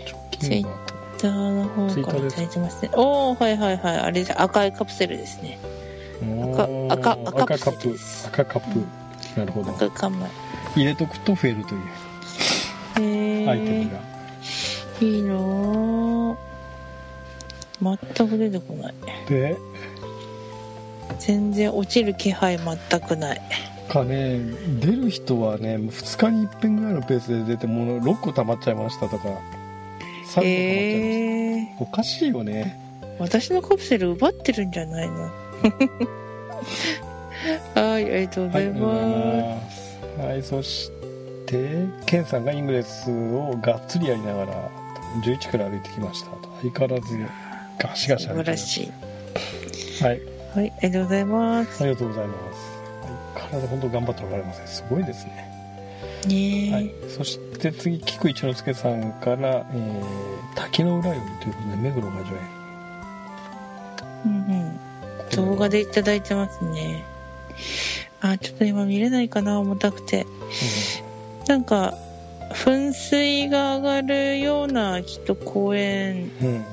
[0.04, 0.87] 貯金箱。
[1.18, 3.98] ターの方からいただいてますねおおはいはいはい。
[3.98, 5.58] あれ赤いカプセルですね。
[6.52, 9.70] 赤赤赤赤カップ赤カップ、なるほど。
[9.72, 10.26] 赤カム
[10.74, 11.82] 入れとくと増えるという。
[13.00, 14.00] へアイテムえが、
[15.06, 16.36] いいなぁ
[17.80, 18.94] 全く出てこない。
[19.28, 19.56] で？
[21.18, 23.42] 全然落ちる気配全くない。
[23.88, 24.40] かね
[24.80, 29.28] 出る人はね2日に1遍ぐらいのペースで出てもう6個溜まっちゃいましたとか
[30.28, 30.44] 3個溜まっちゃいました、え
[31.62, 32.78] えおかしいよね。
[33.18, 35.30] 私のカプセル奪ってるんじゃないの？
[37.74, 39.98] はいありがとうございまます。
[40.20, 40.90] はいそし
[41.46, 44.70] てケンさんがイングレスをがっつりやりながら
[45.24, 46.30] 11から歩いてきました。
[46.30, 47.18] と相変わらず
[47.78, 48.56] ガシガすシ歩いてる。
[48.58, 48.92] 素晴らし
[50.00, 50.04] い。
[50.04, 50.20] はい。
[50.54, 51.82] はいありがとうございます。
[51.82, 53.42] ありがとうございます。
[53.42, 54.66] はい、体本当頑張っておられますね。
[54.66, 55.47] すごいですね。
[56.26, 56.94] ねえ、はい。
[57.08, 62.36] そして次、菊一之輔さんから、えー、滝の裏よりということで、目黒が助
[64.26, 64.78] うんうん演。
[65.36, 67.04] 動画でいただいてますね
[68.20, 70.26] あちょっと今見れないかな重たくて
[71.46, 71.94] なんか
[72.52, 76.48] 噴水が上がるようなきっと公園うん。
[76.48, 76.64] うん。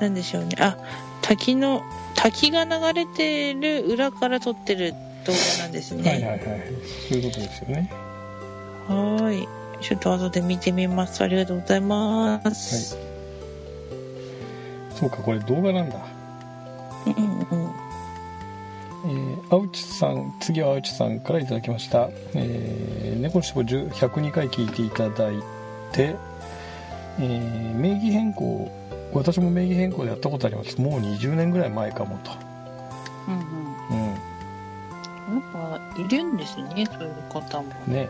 [0.00, 0.76] なんでしょうねあ
[1.22, 1.82] 滝の
[2.14, 4.92] 滝が流れてる裏から撮ってる
[5.24, 6.40] 動画なんですねはいはいはい。
[7.08, 7.90] そういうことですよね。
[8.88, 9.48] はーい
[9.80, 12.96] ちょっと後で見てみますありがとうございます、
[14.94, 15.98] そうか、これ動画なんだ。
[17.06, 17.88] うんうんうん
[19.04, 22.10] えー、青内さん、次は青内さんからいただきました。
[22.34, 25.36] えー、猫のしぼ10 102回聞いていただい
[25.92, 26.16] て、
[27.20, 28.70] えー、名義変更、
[29.12, 30.80] 私も名義変更でやったことあります。
[30.80, 32.32] もう20年ぐらい前かもと。
[33.28, 34.28] うんうんうん。
[35.28, 38.08] なんかいるんですねそういう方もね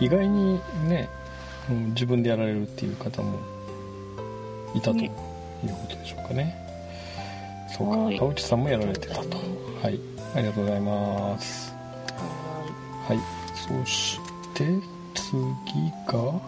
[0.00, 1.08] 意外にね、
[1.70, 3.38] うん、自分でやられるっていう方も
[4.74, 5.10] いたというね
[5.72, 6.54] ことでしょうかね。
[7.68, 7.96] そうか。
[7.98, 8.18] はい。
[8.18, 9.38] 青内さんもやられてたと。
[9.82, 10.00] はい。
[10.34, 11.74] ありがとうございます。
[13.08, 13.18] ははい。
[13.54, 14.20] そし
[14.54, 14.64] て
[15.14, 15.32] 次
[16.06, 16.40] が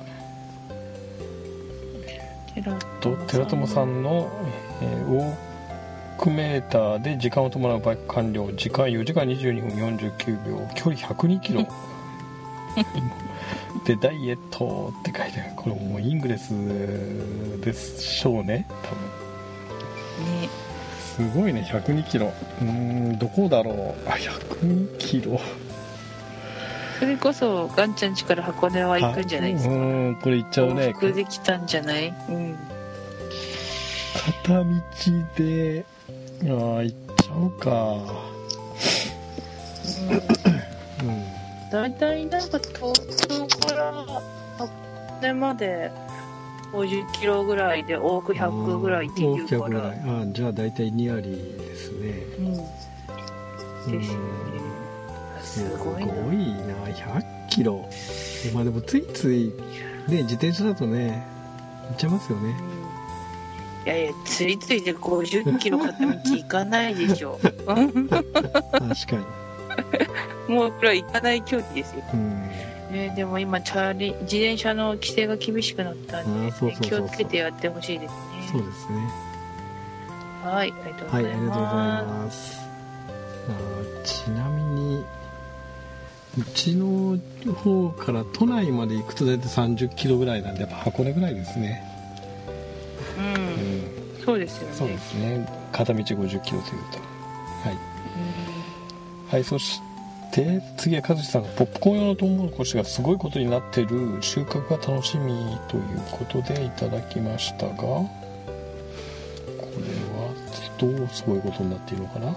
[3.01, 4.30] と寺友さんの、
[4.82, 5.34] えー、
[6.18, 8.51] 100m で時間を伴うバイク完了。
[8.53, 10.68] 時間4時間22分49秒。
[10.74, 11.66] 距離102キロ
[13.84, 15.52] でダイエットって書いてある。
[15.56, 16.50] これもうイングレス
[17.60, 18.94] でしょうね多
[20.24, 20.40] 分。
[20.40, 20.48] ね。
[21.00, 22.26] すごいね102キロ。
[22.60, 22.70] うー
[23.14, 24.08] んどこだろう。
[24.08, 25.40] あ102キロ。
[26.98, 29.74] それこそガンちゃん家から箱根は行くんじゃないですか？
[29.74, 30.88] うーんこれ行っちゃうね。
[30.88, 32.12] 往復できたんじゃない？
[32.28, 32.56] うん。
[34.44, 34.64] 片道
[35.36, 35.84] で。
[36.42, 36.44] あ
[36.78, 37.70] あ行っちゃうか。
[40.44, 40.47] うん
[41.70, 43.92] 大体なんか東京から
[44.56, 44.70] 箱
[45.20, 45.90] 根まで
[46.72, 49.94] 50キロぐらいで往復100ぐらいっていうから。
[49.94, 50.00] い。
[50.06, 52.14] あじゃあ大体2割ですね。
[52.38, 52.46] うん。
[52.46, 53.98] うん。
[53.98, 54.28] ですよね
[55.42, 56.14] すごいな。
[56.14, 57.88] すごいな100キロ。
[58.54, 59.52] まあでもついつい
[60.08, 61.22] ね自転車だとね
[61.88, 62.54] 行っちゃいますよね。
[63.84, 67.38] いやいやついついで50キロ片道行かないでしょ。
[67.66, 69.38] う ん確かに
[70.48, 72.42] もうこれは行かない距離ですよ、うん。
[72.90, 77.00] ね、でも今チャリ自転車の規制が厳しくなったんで、そうそうそうそう。
[77.00, 78.18] 気をつけてやってほしいですね。
[78.52, 78.98] そうですね。
[80.44, 82.60] はいありがとうごはいざいありがとうございまます
[84.04, 85.04] ちなみに
[86.38, 87.18] うちの
[87.54, 91.82] 方から都内まで行くと大体30キロぐらいなんでやっぱ箱根ぐらいですね。
[93.16, 93.32] すううん。
[93.32, 94.74] んそうですよね。
[94.74, 95.48] そうですね。
[95.72, 96.98] 片道50キロというと。
[97.68, 97.88] はい
[99.30, 99.82] はい、そし
[100.32, 108.08] て次は和志さんがポップコーン用のトウモロコシがすごいことになってる収穫が楽しみということでいただきましたがこ
[109.76, 110.32] れは
[110.78, 112.36] どうすごいことになっているのかな？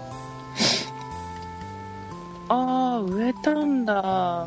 [2.48, 4.46] ああ植えたんだ。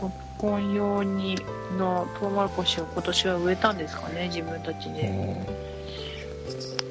[0.00, 1.36] ポップコーン用に
[1.78, 5.46] のトウモロコシを今年は植えたんですかね自分たちうで、ん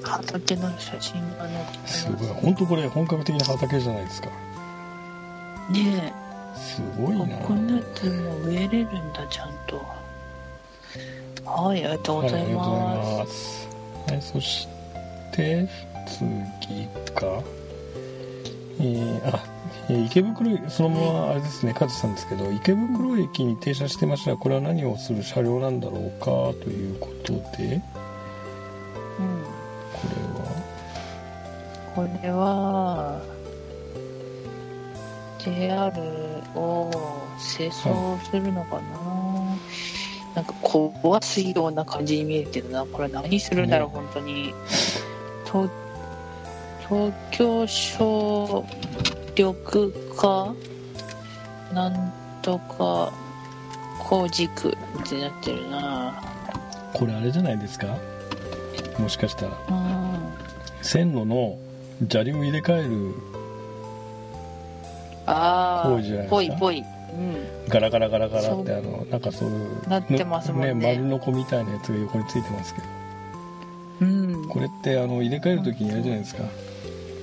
[0.08, 2.06] 畑の写真が載ってす。
[2.08, 2.14] ごい。
[2.14, 4.30] ます本当これ本格的な畑じゃないですか。
[5.70, 6.14] ね
[6.56, 7.38] すごいえな。
[7.38, 9.78] ココナッツも植えれるんだちゃんと。
[11.46, 13.68] はいありがとうございます、ます。
[14.12, 14.68] はい、そし
[15.32, 15.68] て、
[16.06, 17.42] 次か。
[18.80, 19.44] えーあ、
[19.90, 26.26] えー池袋駅、そのままあれですね、カズさんですけど、池袋駅に停車してましたが、これは何をする車両なんだろうか
[26.64, 27.82] ということで、
[31.98, 33.20] これは、
[35.40, 35.92] JR
[36.54, 36.92] を
[37.40, 38.84] 清掃するのかな、
[40.36, 42.86] なんか壊すような感じに見えるけどな。
[42.86, 44.54] これ何するんだろう、ね本当に。
[45.46, 45.72] 東
[46.88, 48.64] 東京省
[49.36, 49.56] 緑
[50.16, 50.54] 化
[51.74, 53.12] なんとか
[53.98, 56.22] 工事区ってなってるな。
[56.94, 57.88] これあれじゃないですか？
[59.00, 60.32] もしかしたら、うん。
[60.84, 61.58] 線路の
[62.10, 63.14] 砂利を入れ替える
[65.26, 66.36] あ工事じゃないですか？
[66.36, 66.80] あぽいぽい。
[66.80, 67.38] うん。
[67.68, 70.74] ガラガラガラガラってあのなんかそういうなってますもんね。
[70.74, 72.88] 丸のこみたいなやつが横についてますけど。
[74.02, 74.48] うん。
[74.48, 76.44] これってあの入れ替える時にあれじゃないですか？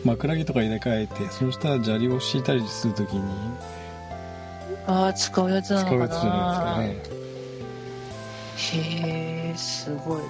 [0.05, 3.22] 枕木とか入れ替えてその下砂利を敷いたりする時に。
[4.87, 5.97] ああ使うやつなのかな。
[5.97, 8.85] 使うやつじゃないですかね。
[8.85, 10.20] へえすごい。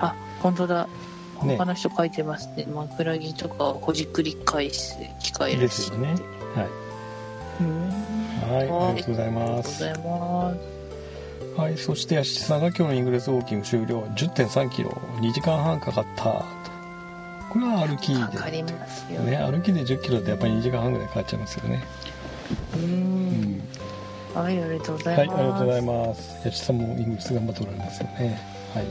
[0.00, 0.88] あ本当だ
[1.44, 1.56] ね。
[1.56, 5.68] 他の人書いてますね枕木とかほじくり返す機械らしいで。
[5.68, 6.08] すよね。
[6.08, 6.68] はい。
[7.60, 7.88] うん
[8.50, 8.68] はい。
[8.68, 8.88] はい。
[8.90, 9.84] ありがとうございます。
[11.56, 11.78] はい。
[11.78, 14.00] そしてヤシさんが今日のイングレスウォーキング終了。
[14.00, 14.90] 1 0 3キロ。
[15.20, 16.24] 2時間半かかった。
[16.24, 16.44] と
[17.52, 21.84] これは歩きかかりでますよ、ね歩きで1 0キロってやっぱり2時間半ぐらいかかっちゃいますよね。
[22.74, 23.56] ううん。
[23.56, 23.62] ん
[24.34, 26.40] はいありがとうござはいいます、ありがとうございます。
[26.44, 28.40] ヤシさんもイングレス頑張っておられますよね。
[28.74, 28.84] はい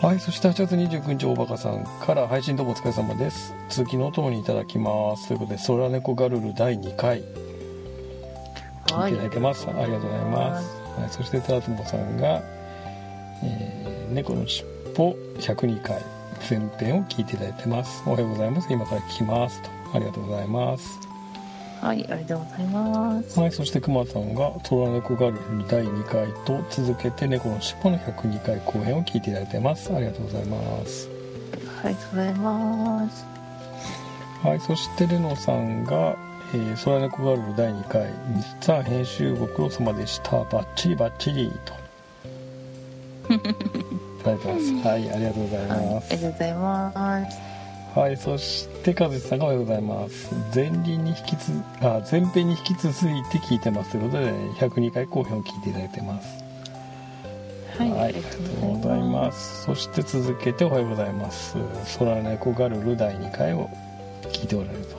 [0.00, 3.54] はい、そして8月29日、大バカさんから配信どうもお疲れ様です。
[3.68, 5.28] 通勤のお供にいただきます。
[5.28, 7.22] ということで、ソラネコガルル第2回、
[8.86, 9.68] 聞いていただいてます。
[9.68, 10.80] ありがとうございます。
[10.98, 12.42] はい、そして、タラトモさんが、
[13.44, 16.02] えー猫のしっぽ102回、
[16.48, 18.02] 前編を聞いていただいてます。
[18.06, 18.72] おはようございます。
[18.72, 19.60] 今から聞きます。
[19.60, 19.68] と。
[19.92, 21.09] ありがとうございます。
[21.80, 23.40] はいありがとうございます。
[23.40, 29.90] はい、そして熊さんが「トラネコガルル」第2回と続けて「猫のしっぽ」の102回後編を聞いていただいてます。
[29.94, 31.08] ありがとうございます。
[31.82, 33.26] ありがとうございます。
[34.42, 36.16] はい、そしてレノさんが
[36.52, 38.10] 「えー、ソラネコガルル第2回
[38.60, 40.44] さあ編集ご苦労様でした。
[40.44, 41.74] バッチリバッチリ」と。
[43.34, 43.38] い
[44.22, 44.88] ただいてます。
[44.88, 47.49] はいありがとうございはいますありがとうございます
[47.94, 56.50] はいそして和志さんがおはようございます前輪に引きつあ前編に引き続いて聞いてますということで102回後編を聞いていただいてます
[57.80, 59.64] はい、はい、ありがとうございます。
[59.64, 61.56] そして続けておはようございます。
[61.98, 63.70] 空猫ガルル第2回を
[64.24, 64.96] 聞いておられると。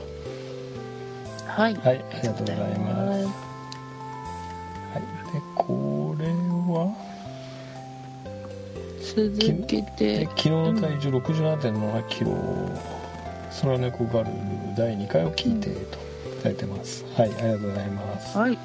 [1.45, 3.25] はい、はい、ありがとうございます。
[3.25, 3.29] は
[4.97, 7.10] い、で、これは、
[9.13, 12.31] 続けでて昨日の体重67.7キロ、
[13.61, 14.31] 空猫ガルル
[14.77, 15.97] 第2回を聞いてと
[16.41, 17.03] されてます。
[17.17, 18.37] はい、ありがとうございます。
[18.37, 18.51] はい。
[18.51, 18.57] あ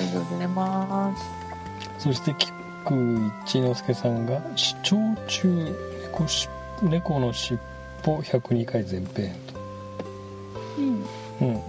[0.00, 1.24] りがとうございます。
[2.00, 2.52] そして、キッ
[2.84, 4.96] ク一之輔さんが、視聴
[5.28, 6.48] 中猫し
[6.82, 7.58] 猫のしっ
[8.02, 9.60] ぽ102回前編と。
[10.78, 11.48] うん。
[11.48, 11.60] うん、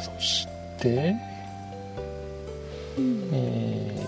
[0.00, 0.48] そし
[0.80, 1.14] て、
[2.96, 3.28] うん。
[3.34, 4.06] え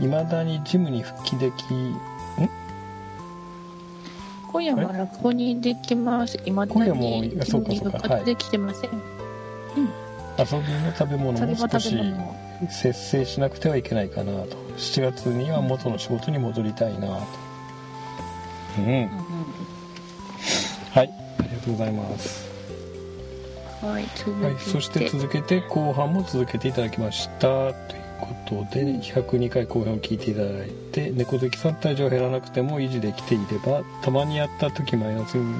[0.00, 2.15] ー、いまだにジムに復帰できん
[4.52, 6.38] 今夜も落語にできます。
[6.44, 7.98] 今今夜もあそうかそうか。
[7.98, 8.96] 復活できてません、遊
[10.62, 11.98] びの食べ物も少し
[12.70, 14.56] 節制しなくてはいけないかなと。
[14.76, 17.26] 7月には元の仕事に戻りたいなと。
[18.78, 18.84] うん。
[18.84, 19.08] うんうん。
[20.92, 22.48] はいありがとうございます、
[23.82, 27.38] はい続はい、そして続けて後半も続けていただきました。
[27.38, 28.05] という
[28.46, 35.54] ことで102回後編を聞いていただいて猫好きさん体重を減らなくても維持できていればたまにやった時マイナスに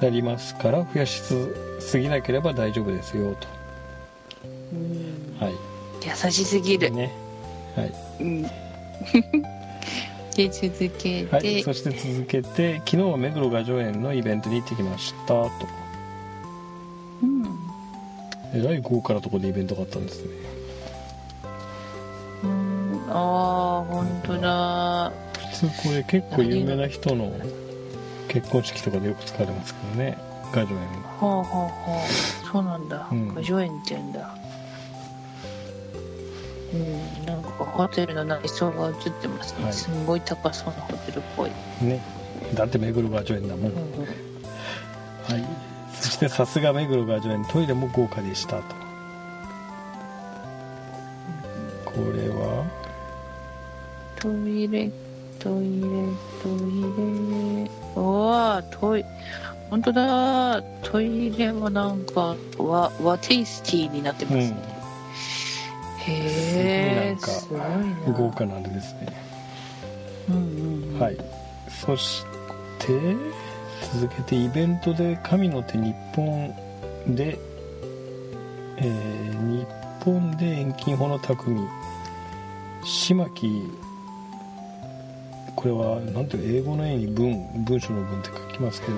[0.00, 1.22] なりますから増やし
[1.80, 3.36] すぎなければ大丈夫ですようん
[5.38, 5.44] と。
[5.44, 5.54] はい
[6.04, 7.12] 優しすぎる、ね
[7.76, 7.94] はい。
[8.20, 8.42] うん。
[10.34, 15.50] で続けて、はい、 そして続けて昨日は目黒雅叙園のイベントに行ってきましたと。
[17.22, 17.44] うん。
[18.54, 20.32] えらい豪華なところでイベントがあったんですね。
[20.56, 20.61] うん
[23.14, 25.12] ああ本当だ。
[25.50, 27.30] 普通これ結構有名な人の
[28.28, 30.18] 結婚式とかでよく使われますけどね。
[30.54, 32.08] 雅叙園ははあはあはあ。
[32.50, 33.08] そうなんだ。
[33.10, 33.34] うん。
[33.34, 34.34] 画上園って言うんだ。
[36.74, 39.72] うんなんかホテルの内装が映ってますね、はい。
[39.74, 41.50] すんごい高そうなホテルっぽい、
[41.82, 42.00] ね。
[42.54, 43.82] だって目黒雅叙園だもん、うんうん。
[44.04, 44.08] は
[45.38, 45.44] い。
[46.00, 48.62] そしてさすが目黒雅叙園トイレも豪華でしたと。
[51.84, 52.64] これは？
[54.22, 54.88] トイレ
[55.40, 55.88] トイレ
[56.40, 56.62] トイ
[57.66, 57.70] レ。
[57.96, 59.04] うわートイ
[59.68, 64.56] 本当だトイレもなんか和和テイスティーになってますね、
[66.06, 67.66] へえすすごいな
[68.16, 69.06] 豪華なあれですね。
[70.28, 71.00] うんうんうん。
[71.00, 71.16] はい。
[71.84, 72.24] そし
[72.78, 73.16] て
[73.94, 76.54] 続けてイベントで神の手日本
[77.08, 77.38] で、
[78.76, 79.66] えー日
[80.04, 81.56] 本で遠近法の匠
[82.84, 83.70] 島木
[85.56, 88.94] これはなんていう英語の絵に文文章の文って書きますけど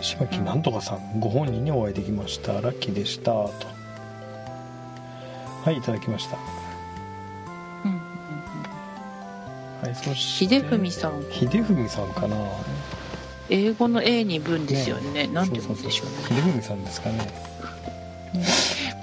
[0.00, 2.60] 島木なんとかさんご本人にお会いできました。
[2.60, 3.32] ラッキーでした。
[3.32, 3.50] と。
[5.64, 6.36] はいいただきました。
[7.84, 8.00] うんうんうん
[9.82, 10.48] はいそし。
[10.48, 11.22] て秀文さん。
[11.32, 12.36] 秀文さんかな。
[13.48, 15.26] 英語の A に文ですよね。
[15.28, 16.40] なんて言うんでしょうね。
[16.40, 17.56] 秀文さんですかね。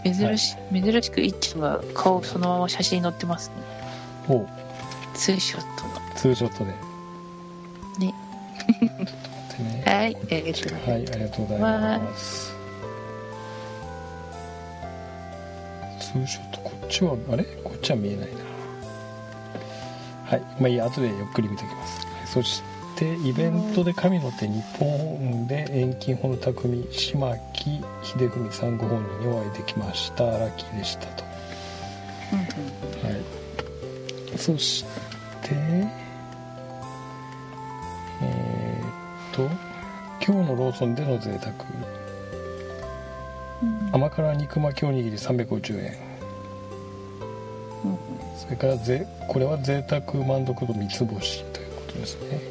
[0.03, 3.55] 珍し,、珍しくいっちゃんが顔そのまま写真に載ってますね。
[4.30, 4.47] おう
[5.14, 5.88] ツーショット。
[5.88, 6.72] のツーショットで。
[7.99, 8.14] ね。
[9.59, 9.84] ね。
[9.86, 10.89] はいありがとうございます。
[10.89, 12.55] はいありがとうございます。
[15.99, 17.43] ツーショットこっちはあれ？
[17.64, 18.36] こっちは見えないな。
[20.26, 22.64] はいまあいいや後でゆっくり見ておきます、はいそし
[22.95, 30.26] てイベントで神の手日本で遠近法の匠島木秀文さんご本人にお会いできました。
[30.26, 31.24] ラッキーでしたと。
[32.34, 32.45] うんうん。
[33.11, 33.22] はい、
[34.43, 34.83] そし
[35.41, 35.51] て
[38.21, 39.43] えーっと
[40.25, 41.55] 今日のローソンでの贅沢。
[43.61, 43.89] うん。
[43.93, 45.93] 甘辛肉巻きおにぎり350円
[47.85, 47.97] うん。
[48.37, 52.41] それからぜこれは贅沢満足度三つ星ということですね。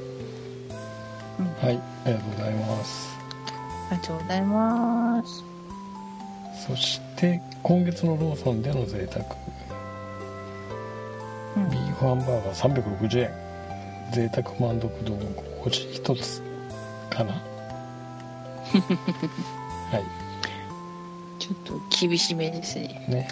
[1.40, 1.46] うん。
[1.66, 1.76] はい
[2.06, 3.18] ありがとうございます。
[3.90, 5.44] ありがとうございます。
[6.66, 9.26] そして今月のローソンでの贅沢
[12.02, 13.30] ハンバーガー360円
[14.12, 16.42] 贅沢満足度5星1つ。
[17.08, 17.32] かな？
[18.72, 20.04] はい。
[21.38, 23.04] ちょっと厳しめですね。
[23.08, 23.28] ね。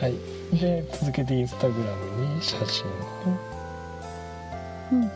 [0.00, 0.14] はい。
[0.58, 2.88] で続けてインスタグラムに写真を。
[4.92, 5.08] うん。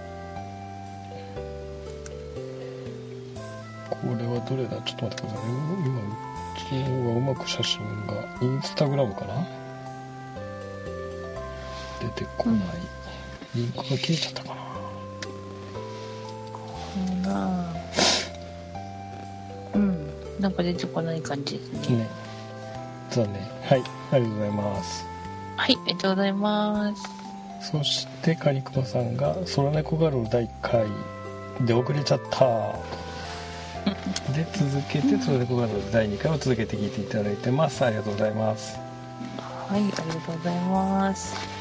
[3.91, 4.77] これはどれだ？
[4.83, 5.47] ちょっと待ってください。
[5.47, 5.53] ね
[5.87, 6.03] 今う
[6.69, 6.75] ち
[7.09, 8.13] はうまく写真が
[8.43, 9.47] インスタグラムかな？
[12.01, 12.61] 出てこない、
[13.55, 14.69] リンクが消えちゃったかな。
[16.95, 17.75] そうな
[19.75, 20.11] うん。
[20.41, 21.99] なんか出てこない感じですね。
[21.99, 22.09] ね。
[23.11, 23.83] 残念はい。
[24.13, 25.07] ありがとうございます。
[25.57, 27.03] はい、ありがとうございます。
[27.61, 30.87] そしてカニクマさんが「空猫ガルル第1回
[31.67, 32.75] で遅れちゃった」
[34.33, 37.85] で続けて「空猫ガルル第2回」を続けて聞いていただいてます。
[37.85, 38.79] ありがとうございます。
[39.69, 41.58] はい、ありがとうございます。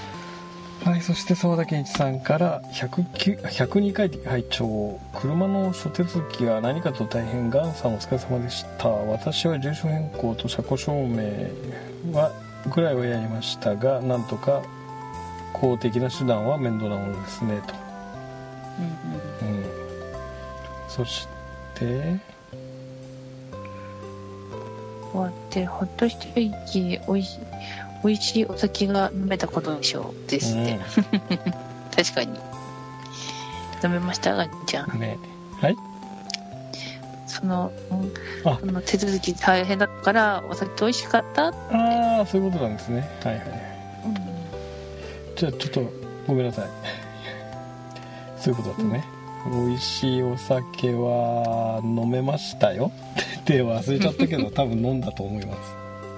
[0.84, 7.50] はいそして澤田健一さんから109 102回拝聴車の諸手続きが何かと大変。
[7.50, 8.88] ガンさんお疲れ様でした。
[8.88, 11.50] 私は住所変更と車庫証明
[12.14, 12.32] は
[12.74, 14.62] ぐらいはやりましたがなんとか
[15.54, 17.74] 公的な手段は面倒なものですねと。
[18.80, 19.66] うんうんうん。
[20.88, 21.28] そし
[21.76, 22.20] て
[25.12, 27.40] 終わってほっと一息おいし
[28.04, 30.80] 美味しいお酒が飲めたことでしょうですって、
[31.96, 32.38] 確かに。
[33.84, 34.36] 飲めました？
[34.36, 34.92] ガニちゃん。
[34.92, 35.18] うんね。
[35.62, 35.76] はい。
[37.28, 37.72] その
[38.60, 41.54] その手続き大変だったからお酒美味しかった、あ
[42.22, 43.08] あそういうことなんですね。
[43.24, 43.44] はいはい。
[43.50, 43.62] はい
[45.36, 45.84] じゃあちょっと
[46.26, 46.66] ごめんなさい。
[48.42, 49.04] そういうことだったね、
[49.52, 52.92] 美味しいお酒は飲めましたよ。
[53.42, 55.76] って忘れちゃったけど多分飲んだと思います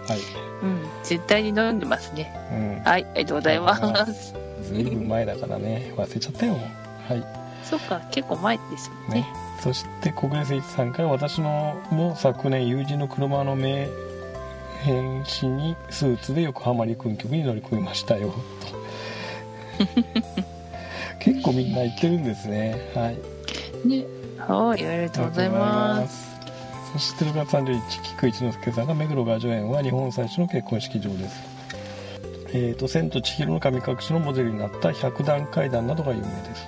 [0.09, 0.19] はい。
[0.63, 2.33] うん、絶対に飲んでますね。
[2.51, 2.83] うん。
[2.83, 4.33] はいありがとうございます。
[4.63, 5.93] ずいぶん前だからね。
[5.95, 6.53] 忘れちゃったよ。
[7.07, 7.23] はい。
[7.63, 9.21] そっか結構前ですもんね。
[9.21, 9.27] ね、
[9.61, 13.87] そして小暮誠一さんから私のも昨年友人の車の名
[14.81, 18.33] 変死にスーツで横浜陸運局に乗り込みましたよ。
[18.61, 18.79] と。
[21.19, 22.91] 結構みんな言ってるんですね。
[22.95, 23.17] はい。
[23.87, 24.05] ね。
[24.39, 26.23] はいありがとうございます。
[26.23, 26.28] す
[26.93, 31.39] そして6月30日菊一之輔さんが目黒雅女園は日本最初の結婚式場です。
[32.51, 36.67] えーと「千と千尋の神隠し」のモデルになった百段階段などが有名です。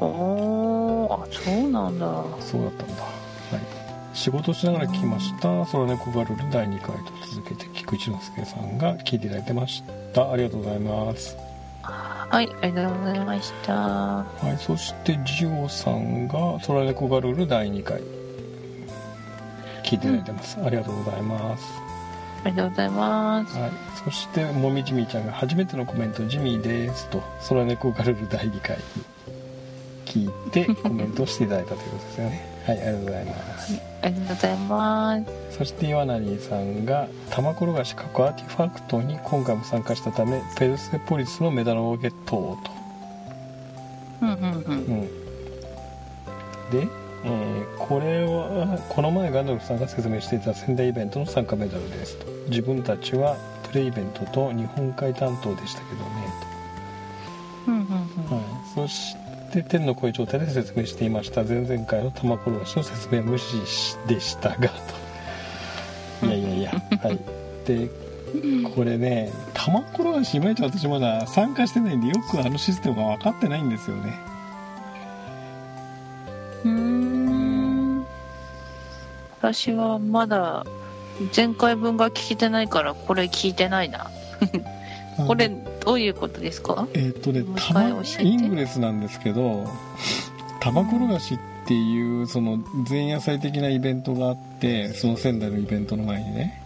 [0.00, 2.24] おーあそうなんだ。
[2.40, 3.02] そうだったんだ。
[3.02, 3.84] はい。
[4.14, 9.82] 仕事しながら聞きました「空猫ガルル第2回」と続けて菊一之輔さんが聞いていただいてまし
[10.14, 10.30] た。
[10.30, 11.36] ありがとうございます。
[11.82, 13.74] はいありがとうございました。
[13.74, 18.00] はいそしてジオさんが「空猫ガルル第2回」
[19.94, 21.64] 聞いていただいてます、ありがとうございます。
[22.44, 23.56] ありがとうございます。
[23.56, 23.70] はい、
[24.04, 28.76] そしてもみじみちゃんが初めてのコメント「ジミーです」と「空猫ガルル第2回」
[30.04, 32.54] 聞いて コメントしていただいたということですよね。
[32.66, 33.82] はいありがとうございます。
[34.02, 35.24] ありがとうございます。
[35.58, 42.58] そして岩成さんが玉転がし過去アーティファクトに今回も参加したためペルセポリスのメダルをゲットと、
[44.22, 45.08] うんうんうん。
[46.72, 52.26] うん、で、えーこれはこの前ガンダルフさんが説明していた仙台イベントの参加メダルですと。
[52.48, 53.36] 自分たちは
[53.70, 56.10] プレイベントと日本海担当でしたけどね
[57.66, 57.86] うんうんうん。
[58.28, 58.44] と、はい、
[58.74, 59.16] そし
[59.52, 61.42] て天の声状態で説明していました。
[61.42, 63.56] 前々回の玉転がしの説明無視
[64.06, 64.68] でしたが
[66.20, 66.26] と。
[66.26, 66.70] いやいやいや
[67.02, 67.18] はい。
[67.66, 67.88] で
[68.74, 74.14] これね玉転がしいまいち私まだ参加してないんでよくあのシステムが分かってないんですよね。
[76.64, 76.93] うーん
[79.52, 80.64] 私はまだ
[81.36, 84.10] 前回分が聞けてないからこれ聞いてないな。
[85.26, 85.50] これ
[85.84, 86.88] どういうことですか？
[86.94, 88.24] えっ、とねもう一玉回教えて。
[88.24, 89.66] イングレスなんですけど
[90.60, 91.38] 玉転がしっ
[91.68, 96.62] ていうその前夜祭的なイベントがあってその仙台のイベントの前にね。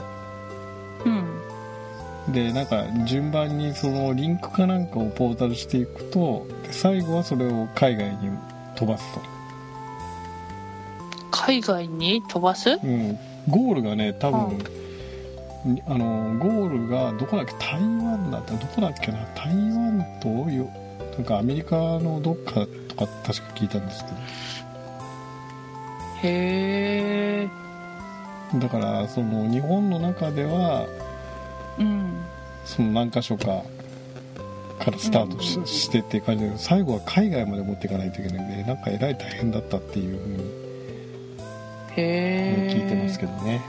[2.27, 2.33] うん。
[2.33, 8.31] でなんか順番にそのリンクかなんかをポータルしていくとで最後はそれを海外に
[8.77, 9.21] 飛ばすと、
[11.49, 12.73] 海外に飛ばす？
[12.73, 13.19] うん、
[13.49, 14.59] ゴールがね多分、
[15.65, 17.53] にあのゴールがどこだっけ？
[17.53, 18.53] 台湾だった。
[18.55, 19.25] どこだっけな？
[19.35, 20.69] 台湾とよ
[21.15, 24.17] なんかアメリカのどっかとか確か聞いたんですけど。
[26.23, 27.49] へ
[28.53, 28.59] え。
[28.59, 30.87] だからその日本の中では
[31.79, 32.25] うん。
[32.67, 33.63] その何箇所か
[34.79, 40.68] からスタートし,、してっていう感じで最後は海外まで持っていかないといけないんでなんかえらい大変だったっていうふうに
[41.97, 43.61] へ聞いてますけどね、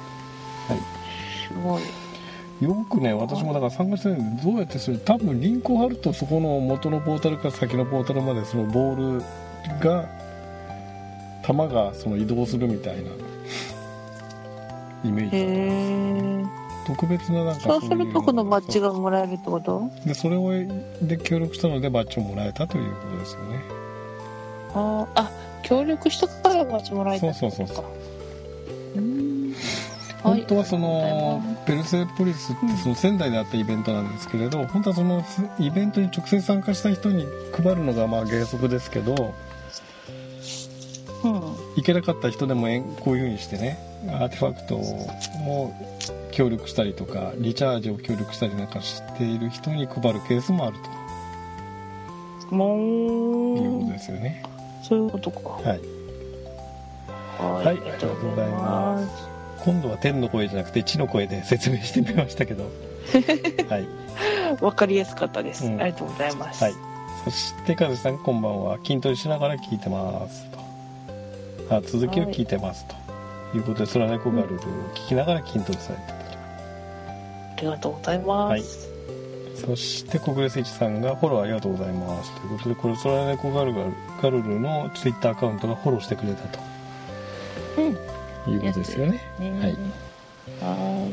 [1.48, 1.84] すごい。
[2.62, 5.00] よくね私もだから参加してないんでどうやってする？
[5.00, 9.24] 多分リンクを貼るとそこの元のポータルから先のポータルまでそのボール
[9.80, 10.10] が
[11.46, 13.12] 球がその移動するみたいな。
[15.02, 15.40] イメージへ
[16.44, 16.46] え
[16.86, 19.90] 特別ななんかそうするとこのバッジががもらえるってこと？
[20.06, 20.52] でそれを
[21.02, 23.62] で協力したのでバッジをもらえたということですよね。
[24.74, 25.22] あー。
[25.22, 25.32] あ
[25.64, 27.86] 協力したからバッジもらえたそうそうそう。
[30.22, 35.24] 本当はそのペルセポリスってその仙台であったイベントなんですけれど本当はその
[35.60, 39.34] イベントに直接参加した人に配るのがまあ原則ですけど
[41.24, 41.60] うん。
[41.76, 42.68] 行けなかった人でも
[43.00, 45.74] こういう風にしてねアーティファクトを
[46.32, 50.78] 協力したりとかリチャージを協力したりなんかしている人に配るケースもある
[52.50, 52.76] も
[53.58, 54.44] ということうですよね
[54.90, 55.50] そういうことか。
[55.50, 55.66] はい。
[57.38, 57.66] はい。
[57.66, 59.30] はいありがとうございます。
[59.64, 62.64] 今度は天の声じゃなくて地の声で説明してみましたけど。
[63.70, 63.88] はい。
[64.62, 65.82] わかりやすかったです、うん。
[65.82, 66.74] ありがとうございます、はい。
[67.24, 70.60] そして和志さんこんばんは筋トレしながら聞いてますと。
[71.76, 72.96] あ続きを聞いてますと。
[73.56, 74.58] いうことで空猫ガルルを
[74.94, 76.20] 聞きながら筋トレされてたと。
[77.58, 78.89] ありがとうございます、
[79.66, 82.32] そして国連スイッチさんがフォローありがとうございます。
[82.40, 86.60] ということでこれ空猫ガルガルガルルのツイッターアカウントがフォローしてくれたと。
[87.78, 88.54] うん。
[88.54, 89.22] いうことですよね。
[89.40, 89.52] ね。
[89.60, 89.72] はい。
[90.62, 91.12] は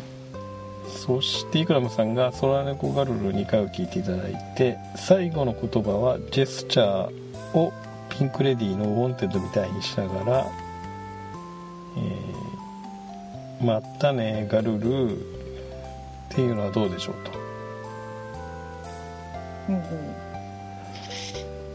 [0.88, 7.72] そしてイクラムさんが空猫ガルル2回を聞いていただいて最後の言葉はジェスチャーを
[8.08, 10.46] ピンク・レディーの「ウォンテッド」みたいにしながら
[11.98, 15.20] 「えーまったねガルル」っ
[16.30, 17.30] ていうのはどうでしょうと。
[17.30, 17.45] い、
[19.68, 19.82] うんうん、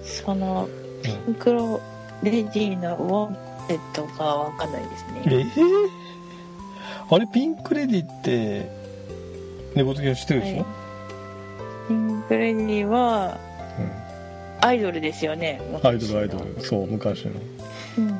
[0.04, 0.68] その
[1.04, 1.82] ピンク
[2.24, 3.36] レディーのウォン
[3.68, 8.70] テッドがわかんないですえねー、あれピンク・レディーって
[9.76, 10.66] 猫好きの知ってるでしょ、はい。
[11.88, 13.38] ピンクレディーは
[14.62, 16.62] アイドルですよねうん、アイドルアイドル。
[16.62, 17.32] そう昔の。
[17.98, 18.08] うん。
[18.10, 18.12] ウ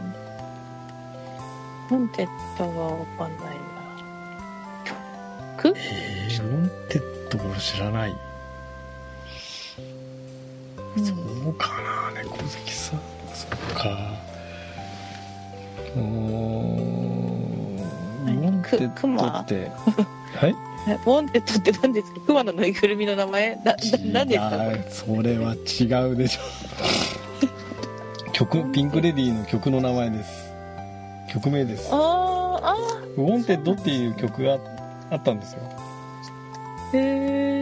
[1.94, 3.62] ォンテッドがわかんないな。
[5.58, 8.16] 曲えー、ウォンテッド俺知らない
[10.98, 11.14] うんそ
[11.50, 11.70] うか
[12.14, 12.96] な猫好きさ
[13.34, 14.14] そっか。
[15.96, 16.06] うーん
[18.28, 19.72] ウォンテッドって。
[20.38, 20.56] はい？
[20.88, 22.20] えウォンテッドって何ですか？
[22.22, 23.56] 熊のぬいぐるみの名前？
[23.58, 23.78] なな
[24.14, 24.36] 何で
[24.90, 26.42] すかそれは違うでしょ。
[28.34, 30.52] 曲ピンク・レディーの曲の名前です。
[31.32, 31.90] 曲名です。
[31.92, 32.00] あー
[32.66, 32.76] あ
[33.18, 34.58] ウォンテッドっていう曲が
[35.10, 35.60] あったんですよ。
[36.94, 37.00] ーへ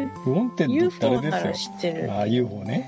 [0.01, 1.71] えウォンテッドってあれですよ。
[1.73, 2.11] 知ってる。
[2.11, 2.85] ああ UFO ね、はい、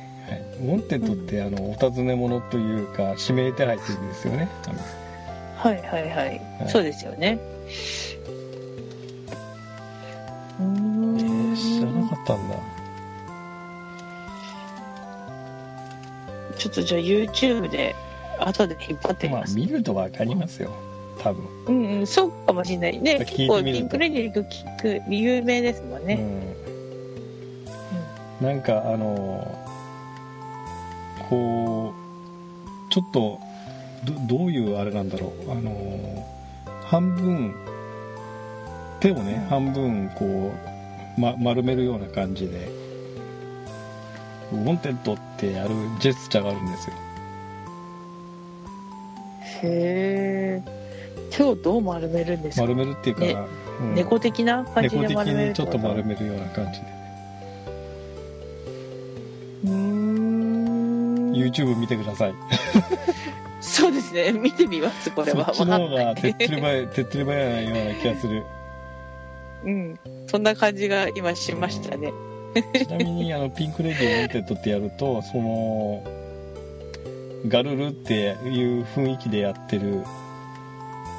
[0.62, 4.50] ウォンテッドってあのお尋ね者というか指名手配っていう意味ですよね。
[5.58, 6.42] はいはいはい、はい。
[6.68, 7.40] そうですよね。
[10.60, 12.56] うーん知らなかったんだ。
[16.58, 17.96] ちょっとじゃあ YouTube で
[18.40, 20.72] 後で引っ張ってみまあます、見ると分かりますよ。
[21.20, 21.46] 多分。
[21.68, 23.20] うんうんそうかもしれないね。
[23.20, 26.20] 結構ピンクレディー聞く有名ですもんね、
[28.42, 29.71] うん、なんかあの
[31.32, 33.40] こうちょっと
[34.28, 35.52] どどういうあれなんだろう。
[35.52, 36.28] あの
[36.84, 37.56] 半分
[39.00, 40.52] 手をね半分こ
[41.18, 42.70] う、ま、丸めるような感じで
[44.52, 45.70] ウォンテッドってやる
[46.02, 46.96] ジェスチャーがあるんですよ。
[49.64, 50.82] へえ
[51.30, 53.38] 手をどう丸めるんですか、丸めるっていうか、ね
[53.80, 53.96] うん。
[53.96, 57.01] 猫的な感じで丸めるにちょっと丸めめるような感じで
[61.46, 62.34] YouTube 見てください。
[63.62, 64.32] そうですね。
[64.34, 65.54] 見てみますこれは。
[65.54, 68.44] そっちの方が手っ取り早い 手っ取り早いような気がする。
[69.64, 70.00] うん。
[70.28, 72.12] そんな感じが今しましたね。
[72.74, 76.04] ちなみにあのピンク・レディー・ウォンテッドってやるとその
[77.48, 80.04] ガルルっていう雰囲気でやってる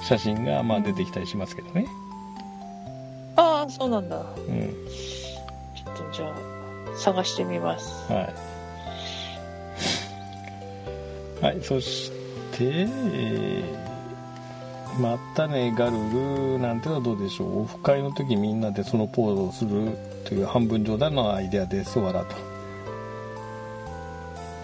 [0.03, 1.87] 写真がまあ出てきたりしますけどね、
[3.37, 4.17] ああそうなんだ。
[4.19, 4.61] うん。
[5.75, 8.13] ちょっとじゃあ探してみます。
[8.13, 8.35] はい、
[11.43, 12.11] はい、そし
[12.53, 13.83] て、えー
[14.99, 15.93] まったねガル
[16.53, 17.63] ルなんてのはどうでしょう。
[17.63, 21.99] オフ会の時みんなでそのポーズをするという半分冗談のアイデアです。
[21.99, 22.37] わらと。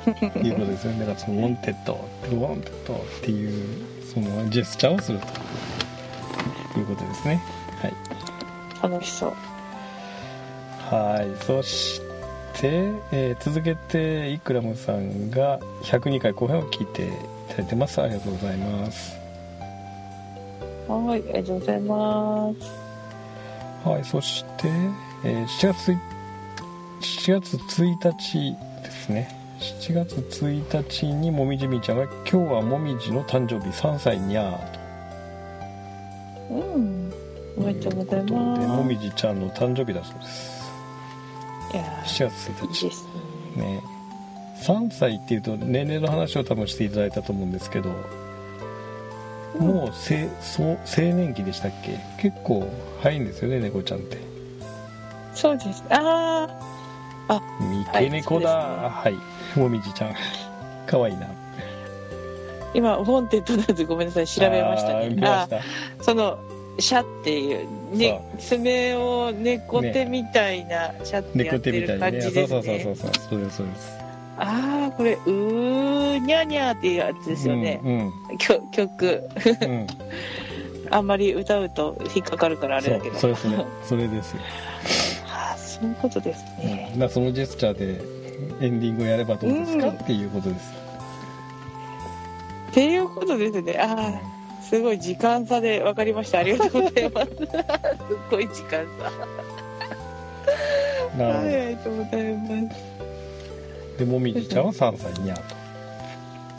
[0.41, 1.01] いうことですよね。
[1.01, 5.19] だからそのウォンテッドウォンテッドっていうそのジェスチャーをする
[6.75, 7.43] ということですね。
[7.81, 7.95] はい。
[8.83, 9.33] 楽しそう。
[10.95, 12.08] はいそして、
[12.67, 17.11] えー続けてイクラムさんが102回後編を聞いてい
[17.51, 18.01] ただいてます。
[18.01, 19.17] ありがとうございます。
[20.89, 23.89] はいありがとうございます。
[23.89, 24.69] はいそして、
[25.25, 25.99] えー7月い
[27.01, 29.29] 7月1日ですね。
[29.61, 37.13] 7月1日にもみじみちゃんが「今日はもみじの誕生日3歳にゃー」うん
[37.57, 38.23] おとめでとうござい
[38.67, 38.85] ます。
[38.85, 40.68] みじちゃんの誕生日だそうです
[41.73, 43.07] いや7月1日ーいいです
[43.57, 43.63] ね。
[43.65, 43.83] ね。
[44.63, 47.91] 3歳っていうと年齢の話を多分していただいたと思うんですけど、
[49.59, 51.99] もうせそう青年期でしたっけ？
[52.21, 52.69] 結構
[53.01, 54.19] 早いんですよね猫ちゃんって。
[55.35, 55.85] そうです。
[55.91, 56.49] あ
[57.29, 58.49] あ三毛猫だ。
[58.51, 60.15] はい、もみじちゃん。
[60.87, 61.29] かわいいな。
[62.75, 64.27] 今ウォンテッドなんでごめんなさい。
[64.27, 65.07] 調べましたね。
[65.07, 65.61] あ見ました。
[66.03, 66.39] その
[66.79, 72.25] シャっていう、ね、爪を猫手みたいなシャってや猫って手みたいにね。
[72.25, 73.13] る感じそうそうそうですねそうそう。
[73.31, 73.99] そうですそうです。
[74.41, 79.29] ああこれうーにゃにゃっていうやつですよね、うんきょ曲
[79.63, 79.87] うん、うん、
[80.91, 83.19] あんまり歌うと引っかかるからあれだけど。
[83.19, 83.67] そうですね。
[83.83, 84.41] それですよ、
[85.27, 90.73] ああそういうことですうん、ね、だからそのジェスチャーでエンディングをやればどうですか、うんっていうことです。
[92.71, 93.77] っていうことですね。
[93.81, 94.38] ああ
[94.69, 96.41] すごい時間差で分かりました。
[96.41, 97.29] ありがとうございます。
[97.29, 97.47] すっ
[98.31, 99.11] ごい時間差。
[101.17, 102.77] なるありがとうございます。
[103.99, 105.57] でもみじちゃんは3歳にゃーと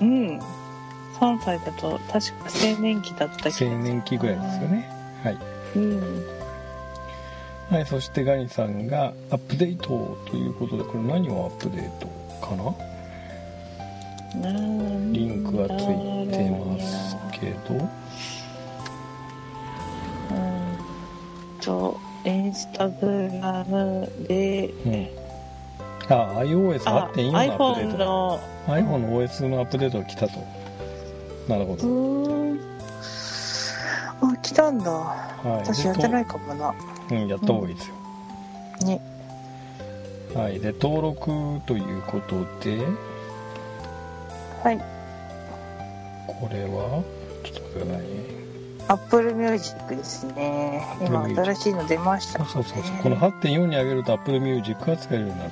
[0.01, 0.39] うん。
[1.19, 4.89] 3歳だと確か青年期だった青年期ぐらいですよね。
[5.23, 5.37] はい。
[5.75, 6.25] うん。
[7.69, 12.07] はい、そしてガニさんがアップデートということでこれ何をアップデート
[12.45, 12.73] かな？
[14.33, 15.85] リンクがつい
[16.31, 17.75] てますけど。
[20.31, 20.77] うん。
[21.61, 24.67] とインスタグラムで。
[24.85, 25.07] うん。
[26.11, 28.39] あ iOS8.4 あのアップデー iPhone トの。
[28.67, 30.39] iPhone の OS のアップデートが来たと。
[31.47, 31.87] なるほうど、
[34.21, 34.91] あ来たんだ。
[34.91, 36.73] はい、私やってないかもな。
[37.11, 37.95] うんやった方がいいですよ、
[38.85, 39.01] ね。
[40.35, 40.59] はい。
[40.59, 41.25] で登録
[41.65, 42.85] ということで
[44.63, 44.77] はい。
[46.27, 47.03] これは？
[47.43, 48.03] ちょっと待ってください？
[48.03, 48.07] ね
[48.87, 50.83] Apple Music ですね。
[51.05, 53.03] 今新しいの出ましたそうそうそうそう。
[53.03, 55.51] この8.4に上げると Apple Music が使えるようになる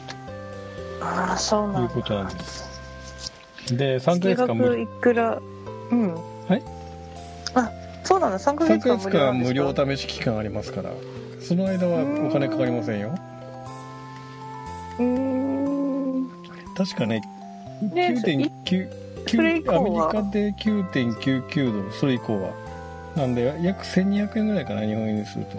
[1.01, 2.67] ああそうなんいうことなんです。
[3.71, 5.41] で3ヶ月月間無額いくら？
[5.91, 6.13] うん。
[6.13, 6.19] は
[6.55, 6.63] い。
[7.53, 7.71] あ
[8.03, 8.39] そうなんだ。
[8.39, 10.91] 3ヶ3月間無料なんです無か料試し期間ありますから。
[11.41, 13.15] その間はお金かかりませんよ。
[14.97, 16.29] うーん。
[16.75, 17.21] 確かね
[17.93, 18.51] ね9.9
[19.27, 20.09] それ以降は。
[20.11, 22.51] アメリカで9.99ドルそれ以降は。
[23.15, 25.57] なんで約1200円ぐらいかな日本円にすると。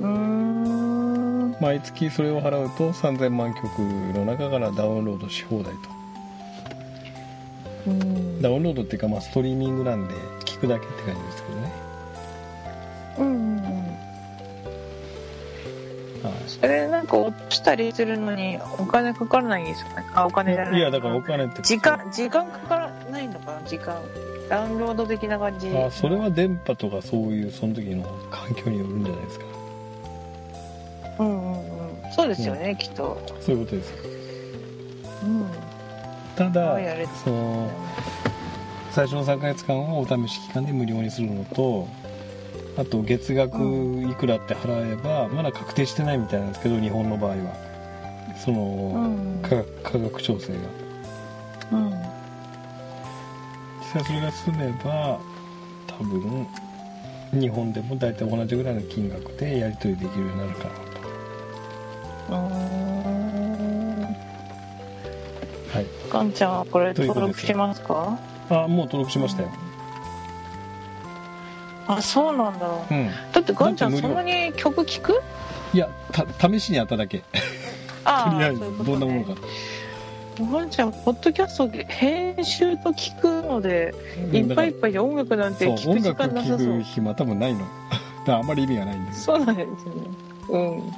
[0.00, 1.56] うーん。
[1.60, 3.62] 毎月それを払うと3000万曲
[4.14, 5.80] の中からダウンロードし放題と。
[7.88, 8.42] うん。
[8.42, 10.14] ダウンロードっていうかまあストリーミングなんで
[10.44, 11.85] 聞くだけって感じですけどね
[17.06, 20.06] なんか落としたりするのにお金かからないんですかね。
[20.12, 20.78] あお金じゃない。
[20.80, 21.62] いやだからお金って。
[21.62, 23.96] 時間時間かからないのかな時間。
[24.48, 25.68] ダウンロード的な感じ。
[25.76, 29.44] あそれは電波とかそういうその時の環境によるんじゃないですか。
[31.20, 32.12] うんうんうん。
[32.12, 33.22] そうですよね、きっと。
[33.40, 33.94] そういうことです。
[35.22, 35.46] うん。
[36.34, 36.76] ただ
[37.24, 37.70] その
[38.90, 41.86] 最初の3ヶ月間はお試し期間で無料にするのと
[42.78, 47.36] あと月額いくらって払えばまだ確定してないみたいなんですけど日本の場合は。
[48.44, 49.38] その、うん。
[49.42, 50.58] 価格価格調整が。
[51.72, 51.90] うん。
[53.80, 55.18] 実際それが済めば
[55.86, 56.46] 多分
[57.32, 62.36] 日本でも大体同じぐらいの金額でやり取りできるようになるかなと。
[65.72, 65.86] はい。
[66.10, 68.18] ガンちゃんはこれ登録しますか？
[68.50, 69.48] あもう登録しましたよ
[71.86, 72.66] あそうなんだ。
[72.90, 73.10] うん。
[73.32, 75.22] だってガンちゃんそんなに曲聴く？
[75.72, 77.18] いやた試しにやっただけ。
[78.04, 78.66] とありあえずね。
[78.84, 79.40] どんなものか。
[80.38, 83.94] ガンちゃんポッドキャスト編集と聞くので
[84.32, 86.78] いっぱいいっぱいで音楽なんてそう聞く時音楽聴間なさそう。
[86.78, 87.60] く暇多分ないの。
[88.26, 90.02] だあんまり意味がないんですそうなんですよね。
[90.48, 90.92] うん。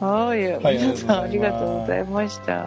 [0.00, 2.66] はい、はい皆さんあありがとうございました。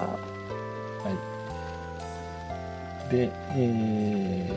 [3.11, 4.49] でえ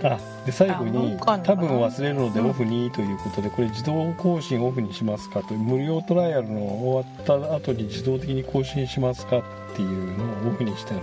[0.00, 9.42] ー、あで最後に多分忘れるのでうんオフにということで、これ自動更新オフにしますかと無料トライアルの終わった後に自動的に更新しますかっ
[9.76, 11.02] ていうのをオフにしてある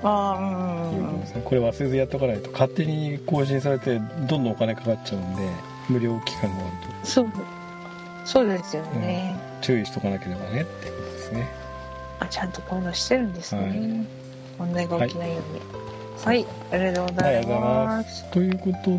[0.00, 5.42] ああうんうんうんということですね、これ忘れずやっとかないと勝手に更新されてどんどんお金かかっちゃうんで
[5.88, 7.06] 無料期間が終わると。
[7.06, 7.32] そう
[8.24, 11.48] そうですよね、注意しとかなければねってことですね。
[12.20, 14.06] あちゃんとこういうのしてるんですね、はい。
[14.58, 15.58] 問題が起きないように。
[15.58, 18.98] はいはいありがとうございまますすということで、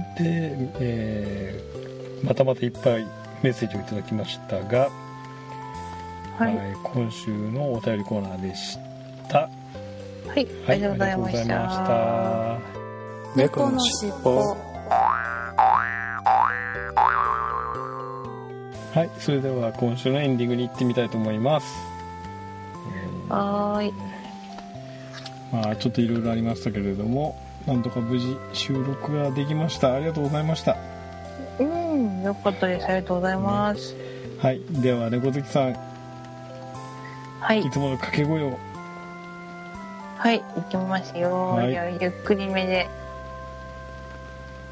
[0.80, 1.70] えー
[2.26, 3.08] またまたいっぱい
[3.42, 4.90] メッセージをいただきましたが、
[6.38, 8.78] はい、はい今週のお便りコーナーでし
[9.30, 9.50] た。
[10.28, 11.54] はい、ありがとうございました,、
[11.86, 12.60] た。
[13.38, 14.36] 猫のしっぽ
[18.94, 21.68] はい、それでは今週のエンディングに行ってみたいと思います。
[22.94, 23.94] えーはーい
[25.52, 27.36] まあちょっといろいろありましたけれども、
[27.66, 29.93] なんとか無事収録ができました。
[29.93, 30.78] ありがとうございました。
[31.60, 32.86] うんよかったです。
[32.86, 33.95] ありがとうございます、
[34.39, 35.76] はい、では猫好きさん、
[37.39, 37.62] はい。
[37.62, 38.58] いつもの掛け声を。
[40.18, 41.74] はい行きますよ、はい。
[42.02, 42.88] ゆっくりめで。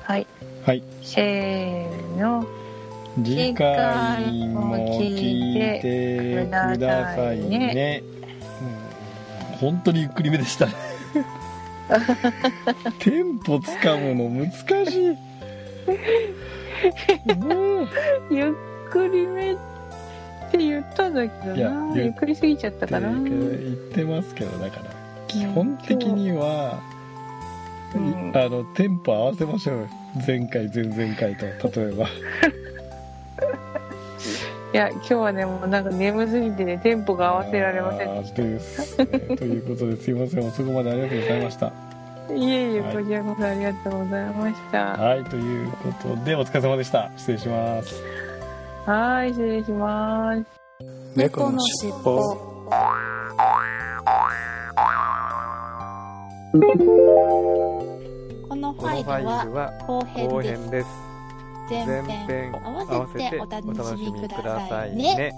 [0.04, 0.28] はい。
[1.02, 2.46] せーの。
[3.24, 8.04] 次回も聞いてくださいね。
[8.12, 8.17] うん
[9.60, 10.74] 本当にゆっくりめでしたね。
[13.00, 14.52] テンポつかむの難
[14.86, 15.10] しい。
[15.10, 15.18] う
[17.34, 17.88] ん
[18.30, 18.56] ゆ
[18.88, 19.58] っくりめっ
[20.52, 24.84] て言ったんだけどなゆっくりすぎちゃったかな、言ってますけどだから。
[25.28, 26.80] 基本的には、
[27.96, 28.00] う。
[28.00, 28.32] ん。
[28.36, 29.88] あのテンポ合わせましょうよ。
[30.26, 32.06] 前回前々回と例えば。
[32.06, 32.08] い
[34.78, 39.06] や今日はねもうなんか眠すぎてねテンポが合わせられませんでしあーですね。
[39.36, 40.48] ということですいません。
[40.48, 41.72] 遅くまでありがとうございました。
[42.28, 42.96] たいえいえはい。
[42.96, 44.80] こちらこそありがとうございました。
[44.98, 47.10] はいということでお疲れ様でした。
[47.18, 48.02] 失礼します。
[48.86, 50.46] はい失礼します。
[51.16, 52.22] 猫のしっぽ
[58.48, 61.07] このファイルは後編です。
[61.70, 65.34] 前編合わせてお楽しみくださいね。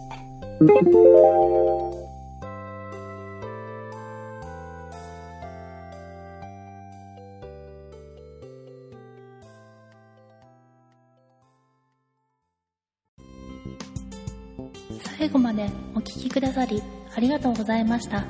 [15.20, 16.82] 最後までお聞きくださり
[17.16, 18.26] ありがとうございました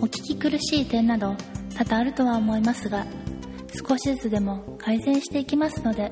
[0.00, 1.36] お聞き苦しい点など
[1.76, 3.06] 多々あるとは思いますが
[3.86, 6.10] 少しずつでも改善していきますので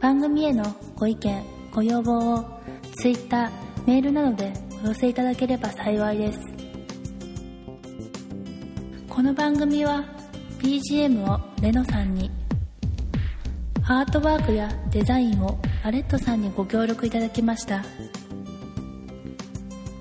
[0.00, 0.64] 番組への
[0.94, 1.42] ご意見
[1.74, 2.44] ご要望を
[3.00, 3.50] Twitter
[3.86, 4.52] メールなどで
[4.84, 6.38] お寄せいただければ幸いです。
[9.08, 10.04] この番組は
[10.60, 12.30] BGM をレノさんに
[13.84, 17.84] アートワークやデザインをアレットさんにご協力いただきました。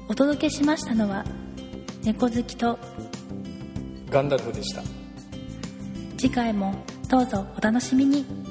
[0.08, 1.26] お届けしましたのは
[2.04, 2.78] 猫好きと
[4.10, 4.97] ガンダルフでした。
[6.18, 6.74] 次回も
[7.10, 8.47] どうぞお楽しみに。